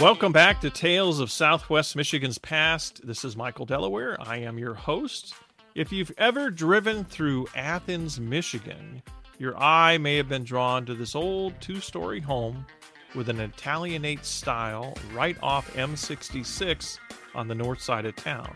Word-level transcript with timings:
Welcome 0.00 0.30
back 0.30 0.60
to 0.60 0.68
Tales 0.68 1.20
of 1.20 1.30
Southwest 1.30 1.96
Michigan's 1.96 2.36
Past. 2.36 3.06
This 3.06 3.24
is 3.24 3.34
Michael 3.34 3.64
Delaware. 3.64 4.18
I 4.20 4.36
am 4.36 4.58
your 4.58 4.74
host. 4.74 5.34
If 5.74 5.90
you've 5.90 6.12
ever 6.18 6.50
driven 6.50 7.02
through 7.02 7.46
Athens, 7.56 8.20
Michigan, 8.20 9.02
your 9.38 9.56
eye 9.56 9.96
may 9.96 10.18
have 10.18 10.28
been 10.28 10.44
drawn 10.44 10.84
to 10.84 10.94
this 10.94 11.14
old 11.14 11.58
two 11.62 11.80
story 11.80 12.20
home 12.20 12.66
with 13.14 13.30
an 13.30 13.40
Italianate 13.40 14.26
style 14.26 14.92
right 15.14 15.38
off 15.42 15.72
M66 15.72 16.98
on 17.34 17.48
the 17.48 17.54
north 17.54 17.80
side 17.80 18.04
of 18.04 18.14
town. 18.16 18.54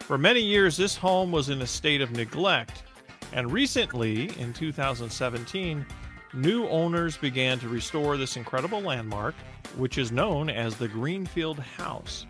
For 0.00 0.16
many 0.16 0.40
years, 0.40 0.78
this 0.78 0.96
home 0.96 1.30
was 1.32 1.50
in 1.50 1.60
a 1.60 1.66
state 1.66 2.00
of 2.00 2.12
neglect, 2.12 2.82
and 3.34 3.52
recently, 3.52 4.30
in 4.38 4.54
2017, 4.54 5.84
new 6.34 6.66
owners 6.68 7.16
began 7.16 7.58
to 7.60 7.68
restore 7.68 8.16
this 8.16 8.36
incredible 8.36 8.80
landmark, 8.80 9.34
which 9.76 9.98
is 9.98 10.12
known 10.12 10.50
as 10.50 10.76
the 10.76 10.88
Greenfield 10.88 11.58
House. 11.58 12.26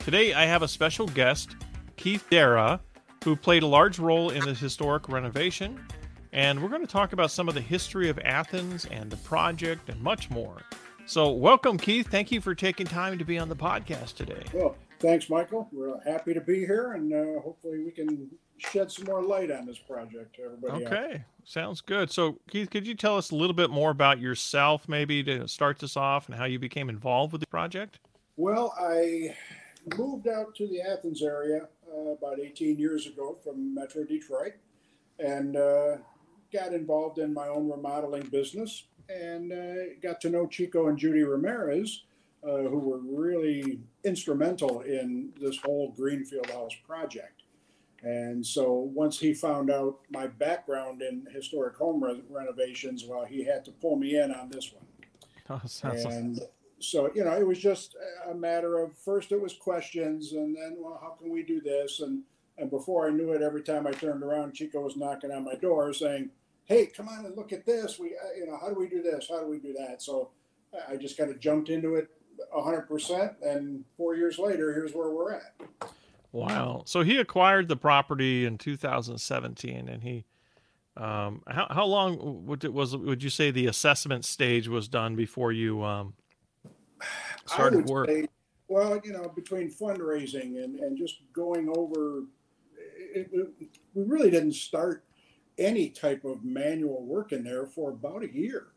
Today, 0.00 0.34
I 0.34 0.44
have 0.44 0.62
a 0.62 0.68
special 0.68 1.06
guest, 1.08 1.56
Keith 1.96 2.26
Dara, 2.30 2.80
who 3.24 3.36
played 3.36 3.62
a 3.62 3.66
large 3.66 3.98
role 3.98 4.30
in 4.30 4.44
this 4.44 4.60
historic 4.60 5.08
renovation. 5.08 5.84
And 6.32 6.62
we're 6.62 6.68
going 6.68 6.84
to 6.84 6.92
talk 6.92 7.12
about 7.12 7.30
some 7.30 7.48
of 7.48 7.54
the 7.54 7.60
history 7.60 8.08
of 8.08 8.18
Athens 8.20 8.84
and 8.86 9.10
the 9.10 9.16
project 9.18 9.88
and 9.88 10.00
much 10.00 10.30
more. 10.30 10.58
So, 11.06 11.30
welcome, 11.30 11.78
Keith. 11.78 12.08
Thank 12.08 12.30
you 12.30 12.40
for 12.40 12.54
taking 12.54 12.86
time 12.86 13.16
to 13.18 13.24
be 13.24 13.38
on 13.38 13.48
the 13.48 13.56
podcast 13.56 14.16
today. 14.16 14.42
Well, 14.52 14.76
thanks, 14.98 15.30
Michael. 15.30 15.68
We're 15.72 16.00
happy 16.04 16.34
to 16.34 16.40
be 16.40 16.66
here, 16.66 16.92
and 16.92 17.12
uh, 17.12 17.40
hopefully, 17.40 17.78
we 17.84 17.92
can 17.92 18.28
shed 18.58 18.90
some 18.90 19.06
more 19.06 19.22
light 19.22 19.50
on 19.50 19.66
this 19.66 19.78
project 19.78 20.36
to 20.36 20.42
everybody. 20.42 20.84
Okay, 20.84 21.14
out. 21.14 21.20
Sounds 21.46 21.80
good. 21.80 22.10
So, 22.10 22.38
Keith, 22.50 22.68
could 22.70 22.86
you 22.86 22.94
tell 22.94 23.16
us 23.16 23.30
a 23.30 23.36
little 23.36 23.54
bit 23.54 23.70
more 23.70 23.90
about 23.90 24.20
yourself, 24.20 24.88
maybe 24.88 25.22
to 25.24 25.48
start 25.48 25.78
this 25.78 25.96
off, 25.96 26.28
and 26.28 26.36
how 26.36 26.44
you 26.44 26.58
became 26.58 26.90
involved 26.90 27.32
with 27.32 27.40
the 27.40 27.46
project? 27.46 28.00
Well, 28.36 28.74
I 28.78 29.34
moved 29.96 30.28
out 30.28 30.54
to 30.56 30.66
the 30.66 30.82
Athens 30.82 31.22
area 31.22 31.68
uh, 31.90 32.10
about 32.10 32.40
18 32.40 32.78
years 32.78 33.06
ago 33.06 33.36
from 33.42 33.74
Metro 33.74 34.04
Detroit 34.04 34.54
and 35.18 35.56
uh, 35.56 35.96
got 36.52 36.74
involved 36.74 37.18
in 37.18 37.32
my 37.32 37.48
own 37.48 37.70
remodeling 37.70 38.24
business 38.24 38.84
and 39.08 39.52
uh, 39.52 39.94
got 40.02 40.20
to 40.20 40.30
know 40.30 40.46
Chico 40.46 40.88
and 40.88 40.98
Judy 40.98 41.22
Ramirez, 41.22 42.04
uh, 42.42 42.58
who 42.58 42.78
were 42.78 42.98
really 42.98 43.80
instrumental 44.04 44.80
in 44.80 45.32
this 45.40 45.58
whole 45.64 45.92
Greenfield 45.92 46.50
House 46.50 46.74
project. 46.86 47.42
And 48.06 48.46
so 48.46 48.72
once 48.94 49.18
he 49.18 49.34
found 49.34 49.68
out 49.68 49.98
my 50.10 50.28
background 50.28 51.02
in 51.02 51.26
historic 51.34 51.76
home 51.76 52.04
re- 52.04 52.22
renovations, 52.30 53.04
well, 53.04 53.24
he 53.24 53.42
had 53.42 53.64
to 53.64 53.72
pull 53.72 53.96
me 53.96 54.16
in 54.16 54.32
on 54.32 54.48
this 54.48 54.72
one. 54.72 54.84
Oh, 55.48 55.60
and 55.84 56.40
so 56.80 57.08
you 57.14 57.22
know 57.22 57.32
it 57.32 57.46
was 57.46 57.60
just 57.60 57.94
a 58.28 58.34
matter 58.34 58.80
of 58.80 58.98
first 58.98 59.30
it 59.30 59.40
was 59.40 59.52
questions 59.52 60.32
and 60.32 60.56
then 60.56 60.74
well 60.80 60.98
how 61.00 61.10
can 61.10 61.30
we 61.30 61.44
do 61.44 61.60
this? 61.60 62.00
And 62.00 62.22
and 62.58 62.68
before 62.68 63.06
i 63.06 63.12
knew 63.12 63.30
it 63.30 63.42
every 63.42 63.62
time 63.62 63.86
i 63.86 63.92
turned 63.92 64.24
around 64.24 64.54
chico 64.54 64.80
was 64.80 64.96
knocking 64.96 65.30
on 65.30 65.44
my 65.44 65.54
door 65.54 65.92
saying 65.92 66.30
hey 66.64 66.86
come 66.86 67.08
on 67.08 67.26
and 67.26 67.36
look 67.36 67.52
at 67.52 67.64
this. 67.64 67.96
We 68.00 68.16
uh, 68.16 68.34
you 68.36 68.44
know 68.46 68.58
how 68.60 68.68
do 68.68 68.74
we 68.74 68.88
do 68.88 69.02
this? 69.02 69.28
How 69.30 69.38
do 69.38 69.46
we 69.46 69.60
do 69.60 69.72
that? 69.74 70.02
So 70.02 70.30
i 70.90 70.96
just 70.96 71.16
kind 71.16 71.30
of 71.30 71.38
jumped 71.38 71.68
into 71.68 71.94
it 71.94 72.08
100% 72.52 73.36
and 73.42 73.84
four 73.96 74.16
years 74.16 74.36
later 74.36 74.74
here's 74.74 74.94
where 74.94 75.10
we're 75.10 75.34
at 75.34 75.54
wow 76.32 76.82
so 76.86 77.02
he 77.02 77.16
acquired 77.18 77.68
the 77.68 77.76
property 77.76 78.44
in 78.44 78.58
2017 78.58 79.88
and 79.88 80.02
he 80.02 80.24
um, 80.96 81.42
how, 81.46 81.66
how 81.68 81.84
long 81.84 82.46
would 82.46 82.64
it 82.64 82.72
was 82.72 82.96
would 82.96 83.22
you 83.22 83.28
say 83.28 83.50
the 83.50 83.66
assessment 83.66 84.24
stage 84.24 84.66
was 84.66 84.88
done 84.88 85.14
before 85.14 85.52
you 85.52 85.84
um, 85.84 86.14
started 87.46 87.86
work? 87.86 88.08
Say, 88.08 88.28
well, 88.68 89.00
you 89.04 89.12
know, 89.12 89.30
between 89.34 89.70
fundraising 89.70 90.62
and, 90.62 90.80
and 90.80 90.98
just 90.98 91.20
going 91.32 91.68
over, 91.76 92.24
it, 93.14 93.28
it, 93.32 93.48
we 93.94 94.04
really 94.04 94.30
didn't 94.30 94.54
start 94.54 95.04
any 95.58 95.88
type 95.88 96.24
of 96.24 96.44
manual 96.44 97.04
work 97.04 97.32
in 97.32 97.44
there 97.44 97.66
for 97.66 97.90
about 97.90 98.24
a 98.24 98.34
year. 98.34 98.68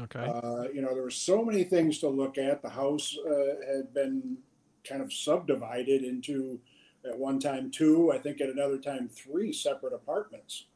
Okay. 0.00 0.20
Uh, 0.20 0.64
you 0.72 0.80
know, 0.80 0.92
there 0.92 1.02
were 1.02 1.10
so 1.10 1.44
many 1.44 1.62
things 1.62 1.98
to 2.00 2.08
look 2.08 2.38
at. 2.38 2.62
The 2.62 2.70
house 2.70 3.16
uh, 3.28 3.76
had 3.76 3.94
been 3.94 4.38
kind 4.82 5.02
of 5.02 5.12
subdivided 5.12 6.02
into, 6.02 6.58
at 7.06 7.18
one 7.18 7.38
time, 7.38 7.70
two, 7.70 8.12
I 8.12 8.18
think 8.18 8.40
at 8.40 8.48
another 8.48 8.78
time, 8.78 9.08
three 9.08 9.52
separate 9.52 9.92
apartments. 9.92 10.66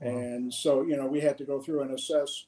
Wow. 0.00 0.16
And 0.16 0.52
so, 0.52 0.82
you 0.82 0.96
know, 0.96 1.06
we 1.06 1.20
had 1.20 1.38
to 1.38 1.44
go 1.44 1.60
through 1.60 1.82
and 1.82 1.92
assess 1.92 2.46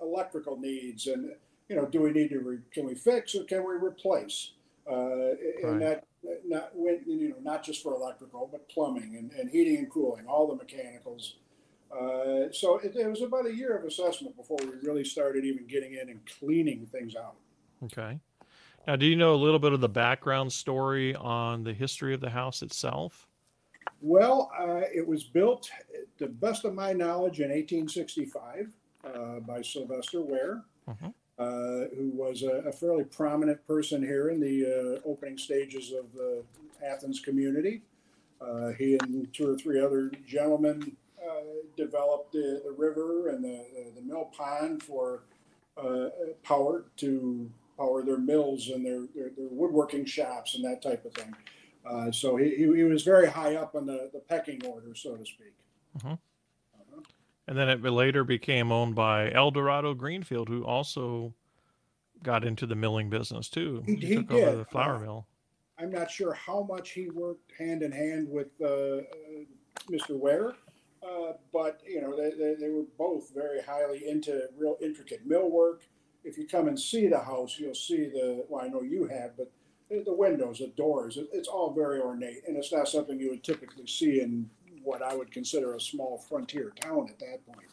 electrical 0.00 0.56
needs 0.56 1.06
and 1.06 1.32
you 1.68 1.76
know, 1.76 1.86
do 1.86 2.02
we 2.02 2.10
need 2.10 2.28
to 2.30 2.40
re, 2.40 2.58
can 2.72 2.86
we 2.86 2.94
fix 2.94 3.34
or 3.34 3.44
can 3.44 3.66
we 3.66 3.74
replace? 3.74 4.52
Uh, 4.90 5.32
and 5.62 5.80
that 5.80 6.04
not 6.46 6.72
you 6.74 7.30
know 7.30 7.36
not 7.42 7.64
just 7.64 7.82
for 7.82 7.94
electrical 7.94 8.48
but 8.50 8.68
plumbing 8.68 9.16
and, 9.16 9.32
and 9.32 9.50
heating 9.50 9.78
and 9.78 9.90
cooling, 9.90 10.26
all 10.26 10.46
the 10.46 10.56
mechanicals. 10.56 11.36
Uh, 11.90 12.52
so 12.52 12.78
it, 12.78 12.94
it, 12.96 13.08
was 13.08 13.22
about 13.22 13.46
a 13.46 13.54
year 13.54 13.76
of 13.76 13.84
assessment 13.84 14.36
before 14.36 14.58
we 14.60 14.72
really 14.82 15.04
started 15.04 15.44
even 15.44 15.66
getting 15.66 15.94
in 15.94 16.08
and 16.08 16.20
cleaning 16.38 16.86
things 16.86 17.14
out. 17.14 17.36
Okay. 17.84 18.18
Now, 18.86 18.96
do 18.96 19.06
you 19.06 19.16
know 19.16 19.34
a 19.34 19.36
little 19.36 19.58
bit 19.58 19.72
of 19.72 19.80
the 19.80 19.88
background 19.88 20.52
story 20.52 21.14
on 21.14 21.64
the 21.64 21.72
history 21.72 22.12
of 22.12 22.20
the 22.20 22.28
house 22.28 22.62
itself? 22.62 23.26
Well, 24.02 24.50
uh, 24.58 24.82
it 24.94 25.06
was 25.06 25.24
built, 25.24 25.70
to 26.18 26.26
the 26.26 26.30
best 26.30 26.64
of 26.66 26.74
my 26.74 26.92
knowledge, 26.92 27.40
in 27.40 27.48
1865 27.48 28.72
uh, 29.04 29.40
by 29.40 29.62
Sylvester 29.62 30.20
Ware. 30.20 30.62
Mm-hmm. 30.88 31.08
Uh, 31.36 31.88
who 31.96 32.12
was 32.14 32.44
a, 32.44 32.62
a, 32.68 32.70
fairly 32.70 33.02
prominent 33.02 33.66
person 33.66 34.00
here 34.00 34.28
in 34.28 34.38
the 34.38 35.00
uh, 35.02 35.08
opening 35.08 35.36
stages 35.36 35.90
of 35.90 36.04
the 36.12 36.44
Athens 36.86 37.18
community. 37.18 37.82
Uh, 38.40 38.68
he 38.68 38.96
and 39.02 39.26
two 39.34 39.50
or 39.50 39.56
three 39.56 39.80
other 39.80 40.12
gentlemen 40.28 40.96
uh, 41.20 41.40
developed 41.76 42.30
the, 42.30 42.62
the, 42.64 42.70
river 42.70 43.30
and 43.30 43.42
the, 43.42 43.64
the 43.96 44.00
mill 44.00 44.30
pond 44.36 44.80
for 44.80 45.22
uh, 45.76 46.10
power 46.44 46.84
to 46.98 47.50
power 47.76 48.02
their 48.04 48.18
mills 48.18 48.68
and 48.68 48.84
their, 48.84 49.02
their, 49.14 49.30
their, 49.36 49.48
woodworking 49.50 50.04
shops 50.04 50.54
and 50.54 50.64
that 50.64 50.82
type 50.82 51.04
of 51.04 51.12
thing. 51.14 52.12
so 52.12 52.36
he, 52.36 52.54
he, 52.56 52.66
was 52.66 53.02
very 53.02 53.28
high 53.28 53.56
up 53.56 53.74
on 53.74 53.86
the, 53.86 54.10
the 54.12 54.20
pecking 54.20 54.64
order, 54.66 54.94
so 54.94 55.16
to 55.16 55.24
speak. 55.24 55.54
Mm-hmm. 55.98 56.14
And 57.46 57.58
then 57.58 57.68
it 57.68 57.82
later 57.82 58.24
became 58.24 58.72
owned 58.72 58.94
by 58.94 59.30
El 59.30 59.50
Dorado 59.50 59.92
Greenfield, 59.94 60.48
who 60.48 60.64
also 60.64 61.34
got 62.22 62.44
into 62.44 62.66
the 62.66 62.74
milling 62.74 63.10
business 63.10 63.48
too. 63.48 63.82
He, 63.86 63.96
he, 63.96 64.06
he 64.06 64.14
took 64.16 64.28
did. 64.28 64.48
over 64.48 64.56
the 64.56 64.64
flour 64.64 64.96
uh, 64.96 65.00
mill. 65.00 65.26
I'm 65.78 65.90
not 65.90 66.10
sure 66.10 66.32
how 66.32 66.62
much 66.62 66.90
he 66.90 67.10
worked 67.10 67.52
hand 67.58 67.82
in 67.82 67.92
hand 67.92 68.28
with 68.28 68.48
uh, 68.60 68.66
uh, 68.66 69.02
Mr. 69.90 70.18
Ware, 70.18 70.54
uh, 71.02 71.32
but 71.52 71.80
you 71.86 72.00
know 72.00 72.16
they, 72.16 72.30
they, 72.30 72.54
they, 72.54 72.70
were 72.70 72.84
both 72.96 73.30
very 73.34 73.60
highly 73.60 74.08
into 74.08 74.48
real 74.56 74.76
intricate 74.80 75.26
mill 75.26 75.50
work. 75.50 75.82
If 76.24 76.38
you 76.38 76.46
come 76.46 76.68
and 76.68 76.78
see 76.78 77.06
the 77.06 77.20
house, 77.20 77.58
you'll 77.58 77.74
see 77.74 78.08
the 78.08 78.44
well, 78.48 78.64
I 78.64 78.68
know 78.68 78.82
you 78.82 79.06
have, 79.06 79.36
but 79.36 79.52
the 79.90 80.14
windows, 80.14 80.58
the 80.58 80.68
doors, 80.68 81.18
it's 81.32 81.48
all 81.48 81.72
very 81.72 82.00
ornate, 82.00 82.42
and 82.48 82.56
it's 82.56 82.72
not 82.72 82.88
something 82.88 83.20
you 83.20 83.30
would 83.30 83.44
typically 83.44 83.86
see 83.86 84.20
in 84.20 84.48
what 84.82 85.02
I 85.02 85.14
would 85.14 85.30
consider 85.30 85.74
a 85.74 85.80
small 85.80 86.18
frontier 86.18 86.72
town 86.80 87.08
at 87.08 87.18
that 87.18 87.46
point. 87.46 87.68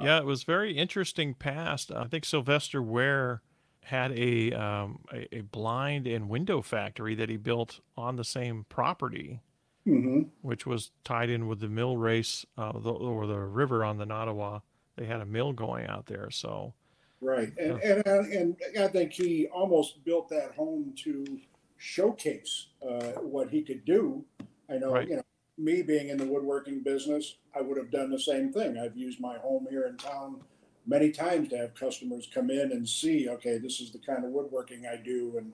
Yeah, 0.00 0.18
it 0.18 0.26
was 0.26 0.42
very 0.42 0.76
interesting 0.76 1.34
past. 1.34 1.90
I 1.90 2.04
think 2.04 2.24
Sylvester 2.24 2.82
Ware 2.82 3.40
had 3.84 4.12
a, 4.12 4.52
um, 4.52 4.98
a, 5.12 5.36
a 5.36 5.40
blind 5.42 6.06
and 6.06 6.28
window 6.28 6.60
factory 6.60 7.14
that 7.14 7.30
he 7.30 7.36
built 7.36 7.80
on 7.96 8.16
the 8.16 8.24
same 8.24 8.66
property, 8.68 9.40
mm-hmm. 9.86 10.22
which 10.42 10.66
was 10.66 10.90
tied 11.04 11.30
in 11.30 11.46
with 11.46 11.60
the 11.60 11.68
mill 11.68 11.96
race 11.96 12.44
uh, 12.58 12.72
the, 12.78 12.90
or 12.90 13.26
the 13.26 13.38
river 13.38 13.84
on 13.84 13.96
the 13.96 14.04
Nottawa. 14.04 14.60
They 14.96 15.06
had 15.06 15.20
a 15.20 15.26
mill 15.26 15.52
going 15.52 15.86
out 15.86 16.06
there, 16.06 16.30
so 16.30 16.74
right. 17.20 17.52
And 17.58 17.72
uh, 18.06 18.20
and, 18.20 18.56
and 18.74 18.78
I 18.78 18.88
think 18.88 19.12
he 19.12 19.48
almost 19.48 20.04
built 20.04 20.28
that 20.30 20.52
home 20.54 20.94
to 21.04 21.40
showcase 21.78 22.68
uh, 22.82 23.20
what 23.20 23.50
he 23.50 23.62
could 23.62 23.84
do. 23.84 24.24
I 24.70 24.78
know, 24.78 24.92
right. 24.92 25.08
you 25.08 25.16
know, 25.16 25.22
me 25.58 25.82
being 25.82 26.08
in 26.08 26.18
the 26.18 26.26
woodworking 26.26 26.82
business, 26.82 27.36
I 27.54 27.60
would 27.60 27.76
have 27.76 27.90
done 27.90 28.10
the 28.10 28.18
same 28.18 28.52
thing. 28.52 28.78
I've 28.78 28.96
used 28.96 29.20
my 29.20 29.38
home 29.38 29.66
here 29.70 29.86
in 29.86 29.96
town 29.96 30.42
many 30.86 31.10
times 31.10 31.48
to 31.48 31.58
have 31.58 31.74
customers 31.74 32.28
come 32.32 32.50
in 32.50 32.72
and 32.72 32.88
see, 32.88 33.28
okay, 33.28 33.58
this 33.58 33.80
is 33.80 33.90
the 33.90 33.98
kind 33.98 34.24
of 34.24 34.30
woodworking 34.30 34.86
I 34.86 34.96
do 34.96 35.38
and 35.38 35.52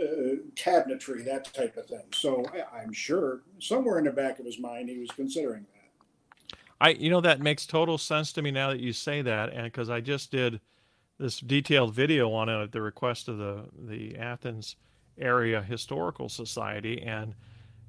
uh, 0.00 0.42
cabinetry, 0.56 1.24
that 1.24 1.52
type 1.54 1.76
of 1.76 1.86
thing. 1.86 2.02
So 2.12 2.44
I, 2.52 2.80
I'm 2.80 2.92
sure 2.92 3.42
somewhere 3.60 3.98
in 3.98 4.04
the 4.04 4.10
back 4.10 4.38
of 4.38 4.44
his 4.46 4.58
mind 4.58 4.88
he 4.88 4.98
was 4.98 5.10
considering 5.10 5.62
that. 5.62 6.58
I, 6.80 6.90
you 6.90 7.08
know, 7.08 7.20
that 7.20 7.40
makes 7.40 7.66
total 7.66 7.96
sense 7.96 8.32
to 8.32 8.42
me 8.42 8.50
now 8.50 8.70
that 8.70 8.80
you 8.80 8.92
say 8.92 9.22
that, 9.22 9.52
and 9.52 9.64
because 9.64 9.88
I 9.88 10.00
just 10.00 10.30
did 10.30 10.60
this 11.18 11.40
detailed 11.40 11.94
video 11.94 12.32
on 12.32 12.48
it 12.48 12.62
at 12.62 12.72
the 12.72 12.82
request 12.82 13.28
of 13.28 13.38
the 13.38 13.66
the 13.78 14.16
Athens 14.16 14.76
Area 15.18 15.62
Historical 15.62 16.28
Society, 16.28 17.00
and 17.02 17.34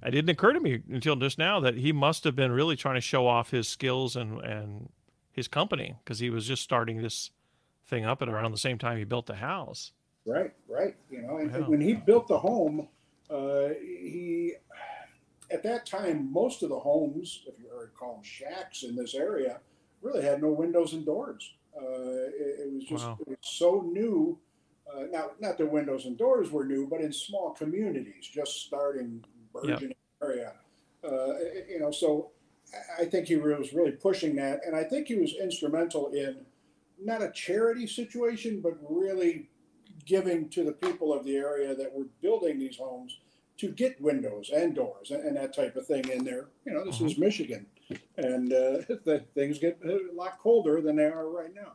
it 0.04 0.12
didn't 0.12 0.30
occur 0.30 0.54
to 0.54 0.60
me 0.60 0.82
until 0.92 1.16
just 1.16 1.38
now 1.38 1.60
that 1.60 1.76
he 1.76 1.92
must 1.92 2.24
have 2.24 2.36
been 2.36 2.52
really 2.52 2.76
trying 2.76 2.96
to 2.96 3.02
show 3.02 3.28
off 3.28 3.52
his 3.52 3.68
skills 3.68 4.16
and 4.16 4.40
and 4.42 4.90
his 5.32 5.48
company 5.48 5.96
because 6.04 6.20
he 6.20 6.30
was 6.30 6.48
just 6.48 6.62
starting 6.64 7.02
this 7.02 7.32
thing 7.88 8.06
up 8.06 8.22
at 8.22 8.30
around 8.30 8.52
the 8.52 8.58
same 8.58 8.78
time 8.78 8.98
he 8.98 9.04
built 9.04 9.26
the 9.26 9.36
house. 9.36 9.92
Right, 10.26 10.54
right. 10.68 10.96
You 11.12 11.22
know, 11.22 11.38
and 11.38 11.52
Wow. 11.52 11.70
when 11.70 11.82
he 11.82 11.94
built 11.94 12.28
the 12.28 12.40
home, 12.40 12.88
uh, 13.30 13.70
he 13.80 14.54
at 15.52 15.62
that 15.64 15.86
time 15.86 16.32
most 16.32 16.64
of 16.64 16.70
the 16.70 16.80
homes, 16.80 17.44
if 17.48 17.60
you 17.60 17.68
were 17.72 17.88
to 17.88 17.92
call 17.92 18.14
them 18.16 18.24
shacks 18.24 18.84
in 18.84 18.96
this 18.96 19.14
area, 19.14 19.60
really 20.02 20.24
had 20.24 20.42
no 20.42 20.50
windows 20.50 20.94
and 20.94 21.06
doors. 21.06 21.54
Uh, 21.76 21.82
it, 21.84 22.60
it 22.68 22.74
was 22.74 22.84
just 22.86 23.06
Wow. 23.06 23.18
it 23.22 23.28
was 23.28 23.38
so 23.42 23.82
new. 23.82 24.38
Uh, 24.94 25.06
not 25.12 25.42
not 25.42 25.58
the 25.58 25.66
windows 25.66 26.06
and 26.06 26.18
doors 26.18 26.52
were 26.52 26.66
new, 26.66 26.88
but 26.88 27.02
in 27.02 27.12
small 27.12 27.52
communities, 27.52 28.28
just 28.28 28.62
starting 28.66 29.24
burgeoning 29.52 29.96
area. 30.22 30.54
Uh, 31.04 31.34
you 31.70 31.80
know, 31.80 31.92
so 31.92 32.32
I- 33.00 33.06
think 33.06 33.28
he 33.28 33.36
was 33.36 33.74
really 33.74 33.92
pushing 33.92 34.36
that, 34.36 34.62
and 34.66 34.76
I 34.76 34.84
think 34.84 35.08
he 35.08 35.16
was 35.16 35.34
instrumental 35.36 36.10
in 36.14 36.46
not 37.02 37.22
a 37.22 37.32
charity 37.32 37.88
situation, 37.88 38.62
but 38.62 38.74
really 38.90 39.50
giving 40.06 40.50
to 40.50 40.64
the 40.64 40.72
people 40.72 41.14
of 41.14 41.26
the 41.26 41.36
area 41.36 41.76
that 41.76 41.92
were 41.94 42.06
building 42.22 42.60
these 42.60 42.78
homes 42.78 43.20
to 43.58 43.70
get 43.70 44.00
windows 44.02 44.50
and 44.54 44.76
doors 44.76 45.12
and, 45.12 45.24
and 45.26 45.36
that 45.38 45.54
type 45.54 45.76
of 45.76 45.86
thing 45.88 46.08
in 46.10 46.24
there. 46.24 46.48
You 46.66 46.74
know, 46.74 46.84
this 46.86 47.02
is 47.02 47.18
Michigan, 47.18 47.66
and 48.18 48.52
uh, 48.52 48.82
the 49.06 49.26
things 49.34 49.60
get 49.60 49.80
a 49.84 50.00
lot 50.14 50.40
colder 50.40 50.82
than 50.82 50.96
they 50.96 51.06
are 51.06 51.30
right 51.30 51.54
now. 51.54 51.74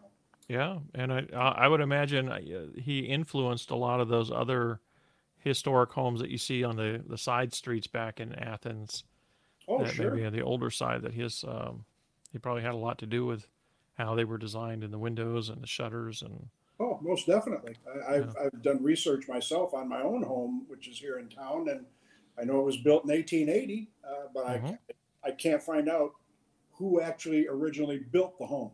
Yeah, 0.48 0.78
and 0.94 1.12
I 1.12 1.26
I 1.32 1.68
would 1.68 1.80
imagine 1.80 2.28
uh, 2.28 2.40
he 2.76 3.00
influenced 3.00 3.70
a 3.70 3.76
lot 3.76 4.00
of 4.00 4.08
those 4.08 4.30
other 4.30 4.80
historic 5.38 5.92
homes 5.92 6.20
that 6.20 6.30
you 6.30 6.38
see 6.38 6.64
on 6.64 6.76
the 6.76 7.02
the 7.06 7.18
side 7.18 7.52
streets 7.54 7.86
back 7.86 8.20
in 8.20 8.34
Athens. 8.34 9.04
Oh, 9.68 9.84
that 9.84 9.94
sure. 9.94 10.10
maybe 10.10 10.26
on 10.26 10.32
the 10.32 10.42
older 10.42 10.70
side 10.70 11.02
that 11.02 11.14
his 11.14 11.44
um, 11.46 11.84
he 12.32 12.38
probably 12.38 12.62
had 12.62 12.74
a 12.74 12.78
lot 12.78 12.98
to 12.98 13.06
do 13.06 13.24
with 13.24 13.46
how 13.96 14.14
they 14.14 14.24
were 14.24 14.38
designed 14.38 14.82
in 14.82 14.90
the 14.90 14.98
windows 14.98 15.48
and 15.48 15.62
the 15.62 15.66
shutters 15.66 16.22
and 16.22 16.48
Oh, 16.80 16.98
most 17.02 17.26
definitely. 17.26 17.74
I, 18.08 18.14
I've, 18.14 18.34
I've 18.42 18.62
done 18.62 18.82
research 18.82 19.28
myself 19.28 19.74
on 19.74 19.86
my 19.86 20.00
own 20.00 20.22
home, 20.22 20.64
which 20.66 20.88
is 20.88 20.98
here 20.98 21.18
in 21.18 21.28
town, 21.28 21.68
and 21.68 21.84
I 22.38 22.44
know 22.44 22.58
it 22.60 22.64
was 22.64 22.78
built 22.78 23.04
in 23.04 23.10
1880, 23.10 23.90
uh, 24.02 24.28
but 24.32 24.46
Mhm. 24.46 24.78
I, 24.88 24.92
I 25.24 25.30
can't 25.30 25.62
find 25.62 25.88
out 25.88 26.12
who 26.72 27.00
actually 27.00 27.46
originally 27.48 27.98
built 27.98 28.38
the 28.38 28.46
home. 28.46 28.72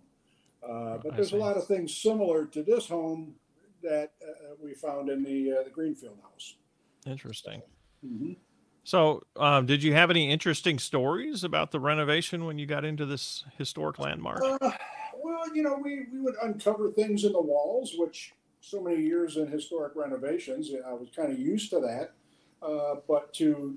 Uh, 0.63 0.99
but 1.03 1.15
there's 1.15 1.33
a 1.33 1.37
lot 1.37 1.57
of 1.57 1.67
things 1.67 1.97
similar 1.97 2.45
to 2.47 2.63
this 2.63 2.89
home 2.89 3.35
that 3.83 4.13
uh, 4.23 4.55
we 4.63 4.75
found 4.75 5.09
in 5.11 5.23
the 5.23 5.53
uh, 5.53 5.63
the 5.63 5.71
Greenfield 5.71 6.19
house. 6.23 6.57
interesting. 7.07 7.63
hmm 8.05 8.33
So, 8.85 9.23
um, 9.37 9.67
did 9.67 9.83
you 9.83 9.93
have 9.95 10.11
any 10.11 10.31
interesting 10.31 10.79
stories 10.79 11.45
about 11.45 11.71
the 11.71 11.81
renovation 11.81 12.47
when 12.47 12.59
you 12.59 12.67
got 12.67 12.85
into 12.85 13.07
this 13.07 13.45
historic 13.59 13.99
landmark? 13.99 14.41
Uh, 14.43 14.71
well, 15.15 15.55
you 15.55 15.63
know, 15.63 15.77
we, 15.83 16.07
we 16.13 16.21
would 16.21 16.37
uncover 16.43 16.91
things 16.91 17.25
in 17.25 17.33
the 17.33 17.41
walls, 17.41 17.95
which 17.97 18.33
so 18.61 18.81
many 18.81 19.03
years 19.03 19.37
in 19.37 19.47
historic 19.47 19.95
renovations, 19.95 20.71
I 20.87 20.93
was 20.93 21.09
kind 21.15 21.33
of 21.33 21.39
used 21.39 21.71
to 21.71 21.81
that. 21.81 22.13
Uh, 22.63 22.97
but 23.07 23.33
to 23.35 23.77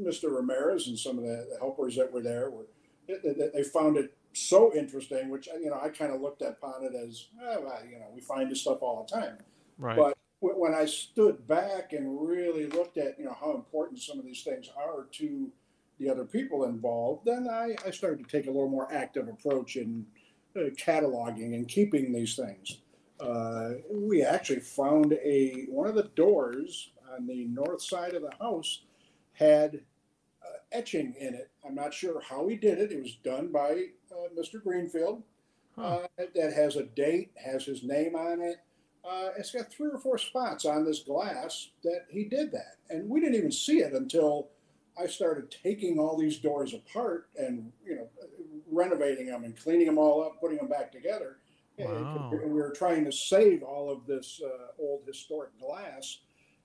Mr. 0.00 0.34
Ramirez 0.34 0.88
and 0.88 0.98
some 0.98 1.18
of 1.18 1.24
the, 1.24 1.56
helpers 1.58 1.96
that 1.96 2.12
were 2.12 2.22
there, 2.22 2.50
were 2.50 2.66
they, 3.08 3.62
found 3.62 3.96
it 3.96 4.14
so 4.32 4.72
interesting, 4.74 5.30
which 5.30 5.46
you 5.46 5.70
know 5.70 5.80
I 5.82 5.88
kind 5.88 6.12
of 6.12 6.20
looked 6.20 6.42
upon 6.42 6.84
it 6.84 6.94
as, 6.94 7.26
oh, 7.42 7.62
well, 7.62 7.80
you 7.90 7.98
know, 7.98 8.06
we 8.14 8.20
find 8.20 8.50
this 8.50 8.60
stuff 8.60 8.82
all 8.82 9.06
the 9.08 9.20
time. 9.20 9.38
Right. 9.78 9.96
But 9.96 10.16
when 10.40 10.74
I 10.74 10.84
stood 10.84 11.46
back 11.48 11.92
and 11.92 12.28
really 12.28 12.66
looked 12.66 12.98
at 12.98 13.18
you 13.18 13.24
know 13.24 13.36
how 13.38 13.54
important 13.54 14.00
some 14.00 14.18
of 14.18 14.24
these 14.24 14.42
things 14.42 14.68
are 14.76 15.06
to 15.12 15.50
the 15.98 16.08
other 16.08 16.24
people 16.24 16.64
involved, 16.64 17.24
then 17.24 17.48
I, 17.50 17.74
I 17.84 17.90
started 17.90 18.24
to 18.24 18.30
take 18.30 18.46
a 18.46 18.50
little 18.50 18.68
more 18.68 18.92
active 18.92 19.28
approach 19.28 19.76
in 19.76 20.06
uh, 20.56 20.70
cataloging 20.76 21.54
and 21.54 21.66
keeping 21.66 22.12
these 22.12 22.36
things. 22.36 22.78
Uh, 23.18 23.70
we 23.90 24.22
actually 24.22 24.60
found 24.60 25.14
a 25.14 25.66
one 25.68 25.88
of 25.88 25.96
the 25.96 26.10
doors 26.14 26.90
on 27.12 27.26
the 27.26 27.46
north 27.46 27.82
side 27.82 28.14
of 28.14 28.22
the 28.22 28.32
house 28.38 28.82
had 29.38 29.80
uh, 30.42 30.58
etching 30.72 31.14
in 31.18 31.34
it. 31.34 31.50
I'm 31.64 31.74
not 31.74 31.94
sure 31.94 32.20
how 32.20 32.48
he 32.48 32.56
did 32.56 32.78
it. 32.78 32.92
It 32.92 33.02
was 33.02 33.16
done 33.22 33.52
by 33.52 33.84
uh, 34.10 34.28
Mr. 34.38 34.62
Greenfield. 34.62 35.22
Huh. 35.76 36.00
Uh, 36.18 36.24
that 36.34 36.52
has 36.52 36.76
a 36.76 36.84
date, 36.84 37.30
has 37.36 37.64
his 37.64 37.84
name 37.84 38.16
on 38.16 38.40
it. 38.40 38.56
Uh, 39.08 39.28
it's 39.38 39.52
got 39.52 39.70
three 39.70 39.90
or 39.90 39.98
four 39.98 40.18
spots 40.18 40.64
on 40.64 40.84
this 40.84 41.00
glass 41.00 41.70
that 41.84 42.06
he 42.10 42.24
did 42.24 42.50
that, 42.52 42.76
and 42.90 43.08
we 43.08 43.20
didn't 43.20 43.36
even 43.36 43.52
see 43.52 43.78
it 43.78 43.92
until 43.92 44.48
I 45.00 45.06
started 45.06 45.54
taking 45.62 45.98
all 45.98 46.16
these 46.16 46.38
doors 46.38 46.74
apart 46.74 47.28
and 47.38 47.72
you 47.86 47.94
know 47.94 48.08
renovating 48.70 49.26
them 49.26 49.44
and 49.44 49.56
cleaning 49.56 49.86
them 49.86 49.98
all 49.98 50.24
up, 50.24 50.40
putting 50.40 50.58
them 50.58 50.68
back 50.68 50.90
together. 50.92 51.38
Wow. 51.78 52.30
And 52.32 52.52
we 52.52 52.60
were 52.60 52.72
trying 52.72 53.04
to 53.04 53.12
save 53.12 53.62
all 53.62 53.90
of 53.90 54.04
this 54.06 54.40
uh, 54.44 54.82
old 54.82 55.02
historic 55.06 55.58
glass, 55.60 56.18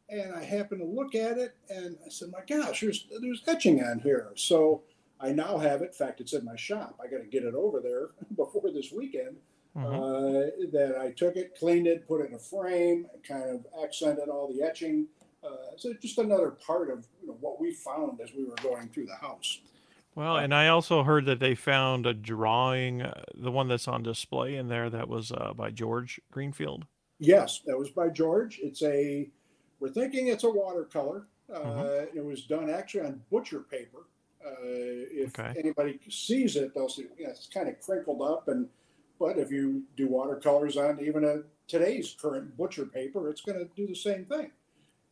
and 0.09 0.33
I 0.33 0.43
happened 0.43 0.81
to 0.81 0.87
look 0.87 1.15
at 1.15 1.37
it 1.37 1.55
and 1.69 1.97
I 2.05 2.09
said, 2.09 2.29
"My 2.31 2.41
gosh, 2.47 2.81
there's 2.81 3.07
there's 3.21 3.41
etching 3.47 3.83
on 3.83 3.99
here." 3.99 4.31
So 4.35 4.83
I 5.19 5.31
now 5.31 5.57
have 5.57 5.81
it. 5.81 5.87
In 5.87 5.93
fact, 5.93 6.21
it's 6.21 6.33
in 6.33 6.43
my 6.45 6.55
shop. 6.55 6.99
I 7.03 7.07
got 7.07 7.19
to 7.19 7.27
get 7.27 7.43
it 7.43 7.55
over 7.55 7.79
there 7.79 8.09
before 8.35 8.71
this 8.71 8.91
weekend 8.91 9.37
Mhm. 9.75 9.85
uh, 9.87 10.67
that 10.71 10.97
I 10.99 11.11
took 11.11 11.35
it, 11.35 11.55
cleaned 11.57 11.87
it, 11.87 12.07
put 12.07 12.21
it 12.21 12.27
in 12.29 12.35
a 12.35 12.39
frame, 12.39 13.07
kind 13.27 13.49
of 13.49 13.65
accented 13.83 14.29
all 14.29 14.47
the 14.53 14.61
etching. 14.61 15.07
Uh, 15.43 15.75
so 15.77 15.91
just 15.95 16.19
another 16.19 16.51
part 16.51 16.91
of 16.91 17.07
you 17.21 17.27
know, 17.29 17.37
what 17.41 17.59
we 17.59 17.73
found 17.73 18.21
as 18.21 18.33
we 18.33 18.43
were 18.45 18.55
going 18.61 18.87
through 18.89 19.07
the 19.07 19.15
house. 19.15 19.61
Well, 20.15 20.37
and 20.37 20.53
I 20.53 20.67
also 20.67 21.01
heard 21.01 21.25
that 21.25 21.39
they 21.39 21.55
found 21.55 22.05
a 22.05 22.13
drawing, 22.13 23.01
uh, 23.01 23.23
the 23.33 23.51
one 23.51 23.67
that's 23.67 23.87
on 23.87 24.03
display 24.03 24.57
in 24.57 24.67
there, 24.67 24.91
that 24.91 25.09
was 25.09 25.31
uh, 25.31 25.53
by 25.55 25.71
George 25.71 26.21
Greenfield. 26.31 26.85
Yes, 27.17 27.61
that 27.65 27.75
was 27.77 27.89
by 27.89 28.09
George. 28.09 28.59
It's 28.61 28.83
a, 28.83 29.27
we're 29.83 29.89
thinking 29.89 30.27
it's 30.27 30.45
a 30.45 30.49
watercolor. 30.49 31.27
Uh, 31.53 31.59
Mhm. 31.59 32.15
It 32.15 32.23
was 32.23 32.45
done 32.45 32.69
actually 32.69 33.01
on 33.01 33.21
butcher 33.29 33.59
paper. 33.59 34.05
Uh, 34.45 34.51
if 34.63 35.37
Okay. 35.37 35.59
anybody 35.59 35.99
sees 36.09 36.55
it, 36.55 36.73
they'll 36.73 36.87
see 36.87 37.03
you 37.17 37.25
know, 37.25 37.31
it's 37.31 37.47
kind 37.47 37.67
of 37.67 37.79
crinkled 37.81 38.21
up. 38.21 38.47
And 38.47 38.69
but 39.19 39.37
if 39.37 39.51
you 39.51 39.83
do 39.97 40.07
watercolors 40.07 40.77
on 40.77 40.99
even 41.01 41.25
a 41.25 41.43
today's 41.67 42.15
current 42.19 42.55
butcher 42.57 42.85
paper, 42.85 43.29
it's 43.29 43.41
going 43.41 43.59
to 43.59 43.69
do 43.75 43.85
the 43.87 43.95
same 43.95 44.25
thing. 44.25 44.51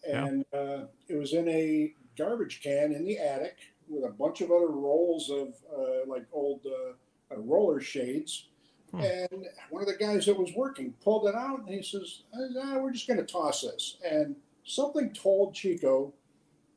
Yeah. 0.08 0.26
And 0.26 0.46
uh, 0.54 0.86
it 1.10 1.16
was 1.16 1.34
in 1.34 1.48
a 1.50 1.94
garbage 2.18 2.62
can 2.62 2.94
in 2.94 3.04
the 3.04 3.18
attic 3.20 3.58
with 3.90 4.06
a 4.06 4.10
bunch 4.10 4.40
of 4.42 4.52
other 4.52 4.68
rolls 4.70 5.30
of 5.30 5.54
uh, 5.78 6.06
like 6.08 6.26
old 6.32 6.66
uh, 6.66 6.94
uh, 7.34 7.40
roller 7.40 7.82
shades. 7.82 8.48
Hmm. 8.92 9.02
And 9.02 9.48
one 9.70 9.82
of 9.82 9.88
the 9.88 9.96
guys 9.96 10.26
that 10.28 10.38
was 10.38 10.54
working 10.56 10.94
pulled 11.04 11.28
it 11.28 11.36
out 11.36 11.60
and 11.60 11.70
he 11.70 11.82
says, 11.82 12.24
ah, 12.34 12.78
We're 12.80 12.92
just 12.92 13.08
going 13.08 13.20
to 13.20 13.26
toss 13.26 13.62
this. 13.62 13.98
And 14.10 14.36
something 14.72 15.12
told 15.14 15.54
Chico 15.54 16.14